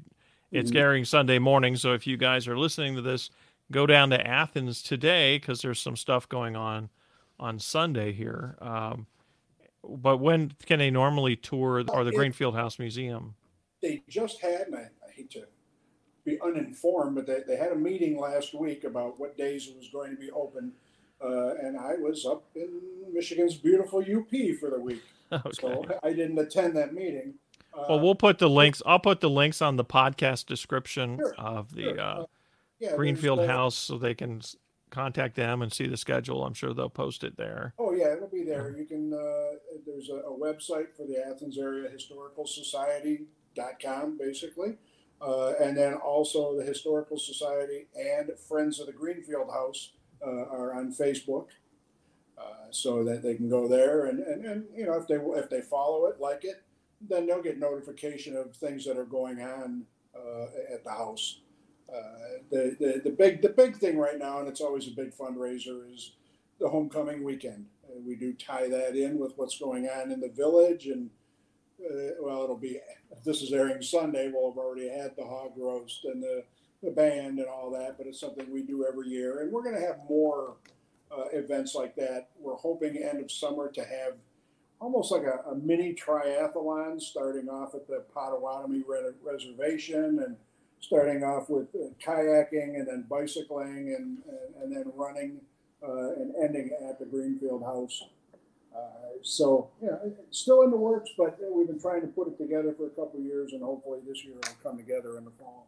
it's 0.55 0.71
Mhm. 0.71 0.77
airing 0.77 1.05
Sunday 1.05 1.39
morning. 1.39 1.77
So 1.77 1.93
if 1.93 2.07
you 2.07 2.17
guys 2.17 2.49
are 2.49 2.57
listening 2.59 2.95
to 2.97 3.03
this, 3.03 3.29
go 3.71 3.87
down 3.87 4.11
to 4.11 4.27
Athens 4.27 4.83
today 4.83 5.37
because 5.39 5.61
there's 5.63 5.81
some 5.81 5.97
stuff 5.97 6.29
going 6.29 6.55
on 6.57 6.89
on 7.39 7.59
Sunday 7.59 8.13
here. 8.13 8.57
Um, 8.61 9.07
but 9.83 10.19
when 10.19 10.53
can 10.65 10.79
they 10.79 10.91
normally 10.91 11.37
tour 11.37 11.85
or 11.93 12.05
the 12.05 12.11
It- 12.11 12.15
Greenfield 12.15 12.55
House 12.55 12.79
Museum? 12.79 13.35
they 13.83 14.03
just 14.09 14.41
had, 14.41 14.69
and 14.69 14.77
I, 14.77 14.89
I 15.07 15.11
hate 15.11 15.29
to 15.33 15.47
be 16.25 16.41
uninformed, 16.41 17.17
but 17.17 17.27
they, 17.27 17.41
they 17.47 17.57
had 17.57 17.73
a 17.73 17.77
meeting 17.77 18.19
last 18.19 18.55
week 18.55 18.85
about 18.85 19.21
what 19.21 19.37
days 19.37 19.69
it 19.69 19.77
was 19.77 19.89
going 19.91 20.11
to 20.13 20.17
be 20.17 20.31
open. 20.31 20.73
Uh, 21.21 21.55
and 21.57 21.77
I 21.79 21.95
was 21.97 22.25
up 22.25 22.45
in 22.55 22.81
Michigan's 23.13 23.57
beautiful 23.57 24.01
UP 24.01 24.31
for 24.59 24.71
the 24.71 24.79
week. 24.81 25.03
Okay. 25.33 25.51
So 25.61 25.85
I 26.05 26.13
didn't 26.13 26.39
attend 26.39 26.77
that 26.77 26.95
meeting. 26.95 27.35
Uh, 27.77 27.85
Well, 27.89 28.01
we'll 28.01 28.15
put 28.15 28.39
the 28.39 28.49
links. 28.49 28.83
I'll 28.87 28.99
put 29.01 29.21
the 29.21 29.31
links 29.31 29.61
on 29.63 29.77
the 29.77 29.85
podcast 29.85 30.47
description 30.47 31.17
Sure, 31.19 31.35
of 31.37 31.75
the 31.75 31.83
sure. 31.83 32.01
uh, 32.01 32.05
Uh, 32.23 32.27
yeah, 32.79 32.97
Greenfield 32.97 33.47
House, 33.47 33.75
so 33.77 33.99
they 33.99 34.15
can 34.15 34.41
contact 34.91 35.35
them 35.37 35.63
and 35.63 35.73
see 35.73 35.87
the 35.87 35.97
schedule. 35.97 36.45
I'm 36.45 36.55
sure 36.55 36.73
they'll 36.75 36.89
post 36.91 37.25
it 37.25 37.37
there. 37.37 37.73
Oh 37.79 37.93
yeah, 37.93 38.13
it'll 38.15 38.29
be 38.29 38.45
there. 38.45 38.77
You 38.77 38.85
can. 38.85 39.13
Uh, 39.13 39.57
there's 39.87 40.09
a, 40.11 40.17
a 40.17 40.39
website 40.39 40.95
for 40.97 41.07
the 41.07 41.17
Athens 41.25 41.57
Area 41.59 41.89
Historical 41.89 42.47
Society.com, 42.47 44.19
basically, 44.19 44.77
uh, 45.21 45.53
and 45.61 45.77
then 45.77 45.95
also 45.95 46.57
the 46.57 46.65
Historical 46.65 47.19
Society 47.19 47.87
and 47.97 48.31
Friends 48.49 48.81
of 48.81 48.87
the 48.87 48.93
Greenfield 48.93 49.51
House 49.51 49.93
uh, 50.25 50.29
are 50.51 50.75
on 50.75 50.93
Facebook, 50.93 51.49
uh, 52.37 52.43
so 52.71 53.05
that 53.05 53.23
they 53.23 53.35
can 53.37 53.49
go 53.49 53.69
there 53.69 54.07
and, 54.07 54.19
and, 54.21 54.45
and 54.45 54.65
you 54.75 54.85
know 54.85 54.95
if 54.95 55.07
they 55.07 55.15
if 55.17 55.49
they 55.49 55.61
follow 55.61 56.07
it, 56.07 56.21
like 56.21 56.45
it, 56.45 56.64
then 57.09 57.27
they'll 57.27 57.43
get 57.43 57.59
notification 57.59 58.37
of 58.37 58.55
things 58.57 58.85
that 58.85 58.97
are 58.97 59.05
going 59.05 59.41
on 59.41 59.85
uh, 60.15 60.47
at 60.73 60.85
the 60.85 60.91
house. 60.91 61.41
Uh, 61.93 62.41
the, 62.51 62.77
the 62.81 63.01
the 63.05 63.11
big 63.11 63.43
the 63.43 63.49
big 63.49 63.77
thing 63.77 63.99
right 63.99 64.19
now, 64.19 64.39
and 64.39 64.49
it's 64.49 64.61
always 64.61 64.89
a 64.89 64.91
big 64.91 65.15
fundraiser, 65.15 65.93
is 65.93 66.13
the 66.59 66.69
homecoming 66.69 67.23
weekend. 67.23 67.67
Uh, 67.85 68.01
we 68.07 68.17
do 68.17 68.33
tie 68.33 68.69
that 68.69 68.97
in 68.97 69.19
with 69.19 69.33
what's 69.37 69.59
going 69.59 69.87
on 69.87 70.11
in 70.11 70.21
the 70.21 70.31
village, 70.31 70.87
and 70.87 71.11
uh, 71.85 72.15
well, 72.21 72.43
it'll 72.43 72.57
be 72.57 72.81
this 73.25 73.43
is 73.43 73.53
airing 73.53 73.83
Sunday. 73.83 74.31
We'll 74.33 74.51
have 74.51 74.59
already 74.59 74.89
had 74.89 75.15
the 75.17 75.25
hog 75.25 75.53
roast 75.57 76.05
and 76.05 76.23
the 76.23 76.45
the 76.83 76.91
band 76.91 77.39
and 77.39 77.49
all 77.49 77.71
that, 77.71 77.97
but 77.97 78.07
it's 78.07 78.21
something 78.21 78.51
we 78.51 78.63
do 78.63 78.87
every 78.87 79.09
year, 79.09 79.41
and 79.41 79.53
we're 79.53 79.63
going 79.63 79.75
to 79.75 79.81
have 79.81 79.99
more 80.09 80.57
uh, 81.11 81.25
events 81.33 81.75
like 81.75 81.95
that. 81.97 82.29
We're 82.39 82.57
hoping 82.57 82.97
end 82.97 83.23
of 83.23 83.31
summer 83.31 83.71
to 83.73 83.81
have 83.81 84.15
almost 84.81 85.13
like 85.13 85.23
a, 85.23 85.51
a 85.51 85.55
mini 85.55 85.95
triathlon, 85.95 87.01
starting 87.01 87.49
off 87.49 87.75
at 87.75 87.87
the 87.87 88.05
Potawatomi 88.13 88.83
Re- 88.87 89.13
Reservation 89.23 90.21
and 90.25 90.37
starting 90.81 91.25
off 91.25 91.49
with 91.49 91.69
uh, 91.75 91.89
kayaking 92.05 92.77
and 92.77 92.87
then 92.87 93.07
bicycling 93.09 93.95
and, 93.97 94.19
and, 94.29 94.63
and 94.63 94.77
then 94.77 94.93
running 94.95 95.41
uh, 95.83 96.13
and 96.15 96.35
ending 96.43 96.71
at 96.89 96.99
the 96.99 97.07
Greenfield 97.07 97.63
House. 97.63 98.05
Uh, 98.75 98.79
so, 99.23 99.71
yeah, 99.81 99.97
it's 100.29 100.41
still 100.41 100.63
in 100.63 100.71
the 100.71 100.77
works, 100.77 101.11
but 101.17 101.39
we've 101.51 101.69
been 101.69 101.81
trying 101.81 102.01
to 102.01 102.09
put 102.09 102.27
it 102.27 102.37
together 102.37 102.75
for 102.77 102.87
a 102.87 102.91
couple 102.91 103.21
of 103.21 103.25
years, 103.25 103.53
and 103.53 103.63
hopefully 103.63 104.01
this 104.07 104.25
year 104.25 104.35
it'll 104.43 104.55
come 104.63 104.77
together 104.77 105.17
in 105.17 105.25
the 105.25 105.31
fall. 105.31 105.67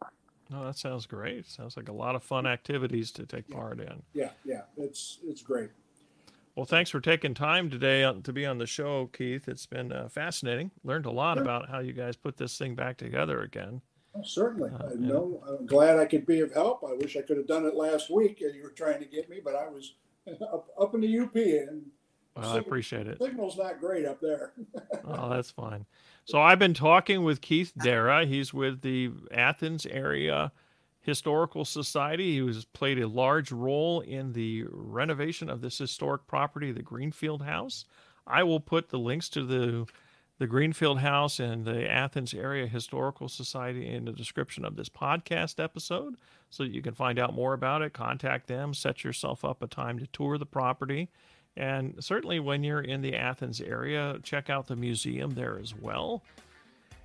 No, 0.51 0.65
that 0.65 0.77
sounds 0.77 1.07
great. 1.07 1.47
Sounds 1.47 1.77
like 1.77 1.89
a 1.89 1.93
lot 1.93 2.15
of 2.15 2.23
fun 2.23 2.47
activities 2.47 3.11
to 3.13 3.27
take 3.27 3.49
part 3.49 3.81
in. 3.81 4.03
Yeah, 4.13 4.31
yeah, 4.45 4.63
it's 4.77 5.19
it's 5.25 5.43
great. 5.43 5.71
Well, 6.57 6.65
thanks 6.65 6.89
for 6.89 7.01
taking 7.01 7.35
time 7.35 7.69
today 7.69 8.01
to 8.23 8.33
be 8.33 8.47
on 8.47 8.57
the 8.57 8.67
show, 8.67 9.11
Keith. 9.13 9.47
It's 9.47 9.67
been 9.67 9.93
uh, 9.93 10.09
fascinating. 10.09 10.71
Learned 10.85 11.05
a 11.05 11.11
lot 11.11 11.35
Sure. 11.37 11.43
about 11.43 11.69
how 11.69 11.81
you 11.81 11.93
guys 11.93 12.17
put 12.17 12.39
this 12.39 12.57
thing 12.57 12.75
back 12.75 12.97
together 12.97 13.43
again. 13.43 13.83
Oh, 14.15 14.23
certainly. 14.25 14.71
Uh, 14.71 14.89
I 14.93 14.95
know. 14.95 15.43
I'm 15.47 15.67
glad 15.67 15.99
I 15.99 16.07
could 16.07 16.25
be 16.25 16.41
of 16.41 16.55
help. 16.55 16.83
I 16.83 16.95
wish 16.95 17.15
I 17.17 17.21
could 17.21 17.37
have 17.37 17.47
done 17.47 17.67
it 17.67 17.75
last 17.75 18.11
week. 18.11 18.41
You 18.41 18.63
were 18.63 18.71
trying 18.71 19.01
to 19.01 19.05
get 19.07 19.29
me, 19.29 19.41
but 19.45 19.55
I 19.55 19.69
was 19.69 19.97
up, 20.53 20.69
up 20.81 20.95
in 20.95 21.03
the 21.03 21.19
UP, 21.19 21.37
and 21.37 21.83
Well, 22.35 22.49
I 22.53 22.59
appreciate 22.59 23.07
it. 23.07 23.19
signal's 23.21 23.59
not 23.59 23.79
great 23.79 24.07
up 24.07 24.21
there. 24.23 24.55
Oh, 25.09 25.29
that's 25.29 25.51
fine. 25.53 25.87
So 26.25 26.41
I've 26.41 26.59
been 26.59 26.75
talking 26.75 27.23
with 27.23 27.41
Keith 27.41 27.73
Dara. 27.81 28.25
He's 28.27 28.53
with 28.53 28.81
the 28.81 29.11
Athens 29.31 29.87
area 29.87 30.51
Historical 31.07 31.65
Society. 31.65 32.35
He 32.35 32.43
was 32.43 32.65
played 32.65 32.99
a 32.99 33.07
large 33.07 33.53
role 33.53 34.01
in 34.01 34.33
the 34.33 34.65
renovation 34.69 35.49
of 35.49 35.61
this 35.61 35.79
historic 35.79 36.27
property, 36.27 36.73
the 36.73 36.83
Greenfield 36.83 37.43
House. 37.43 37.85
I 38.27 38.43
will 38.43 38.59
put 38.59 38.89
the 38.89 38.99
links 38.99 39.29
to 39.31 39.45
the 39.45 39.87
the 40.39 40.47
Greenfield 40.47 40.99
House 40.99 41.41
and 41.41 41.65
the 41.65 41.91
Athens 41.91 42.35
Area 42.35 42.67
Historical 42.67 43.27
Society 43.27 43.89
in 43.89 44.05
the 44.05 44.13
description 44.13 44.67
of 44.67 44.77
this 44.77 44.91
podcast 44.91 45.63
episode 45.63 46.17
so 46.51 46.63
you 46.63 46.83
can 46.83 46.93
find 46.93 47.19
out 47.19 47.33
more 47.33 47.55
about 47.55 47.81
it. 47.81 47.95
Contact 47.95 48.47
them, 48.47 48.75
set 48.75 49.03
yourself 49.03 49.47
up 49.47 49.63
a 49.63 49.67
time 49.67 49.99
to 49.99 50.07
tour 50.09 50.37
the 50.37 50.45
property. 50.45 51.09
And 51.57 51.95
certainly 52.01 52.39
when 52.39 52.63
you're 52.65 52.83
in 52.83 53.01
the 53.01 53.15
Athens 53.15 53.63
area, 53.63 54.19
check 54.23 54.51
out 54.51 54.67
the 54.67 54.77
museum 54.77 55.31
there 55.31 55.59
as 55.59 55.75
well. 55.75 56.23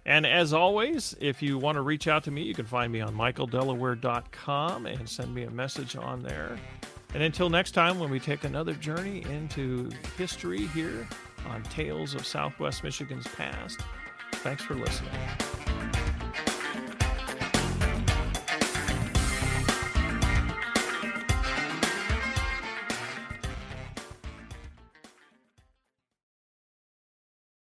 And 0.05 0.25
as 0.25 0.51
always, 0.53 1.15
if 1.19 1.41
you 1.41 1.57
want 1.57 1.75
to 1.75 1.81
reach 1.81 2.07
out 2.07 2.23
to 2.23 2.31
me, 2.31 2.41
you 2.41 2.53
can 2.53 2.65
find 2.65 2.91
me 2.91 3.01
on 3.01 3.15
michaeldelaware.com 3.15 4.85
and 4.85 5.07
send 5.07 5.33
me 5.33 5.43
a 5.43 5.51
message 5.51 5.95
on 5.95 6.23
there. 6.23 6.57
And 7.13 7.21
until 7.21 7.49
next 7.49 7.71
time, 7.71 7.99
when 7.99 8.09
we 8.09 8.19
take 8.19 8.43
another 8.43 8.73
journey 8.73 9.23
into 9.29 9.91
history 10.17 10.65
here 10.67 11.07
on 11.47 11.61
Tales 11.63 12.15
of 12.15 12.25
Southwest 12.25 12.83
Michigan's 12.83 13.27
Past, 13.27 13.81
thanks 14.35 14.63
for 14.63 14.75
listening. 14.75 15.11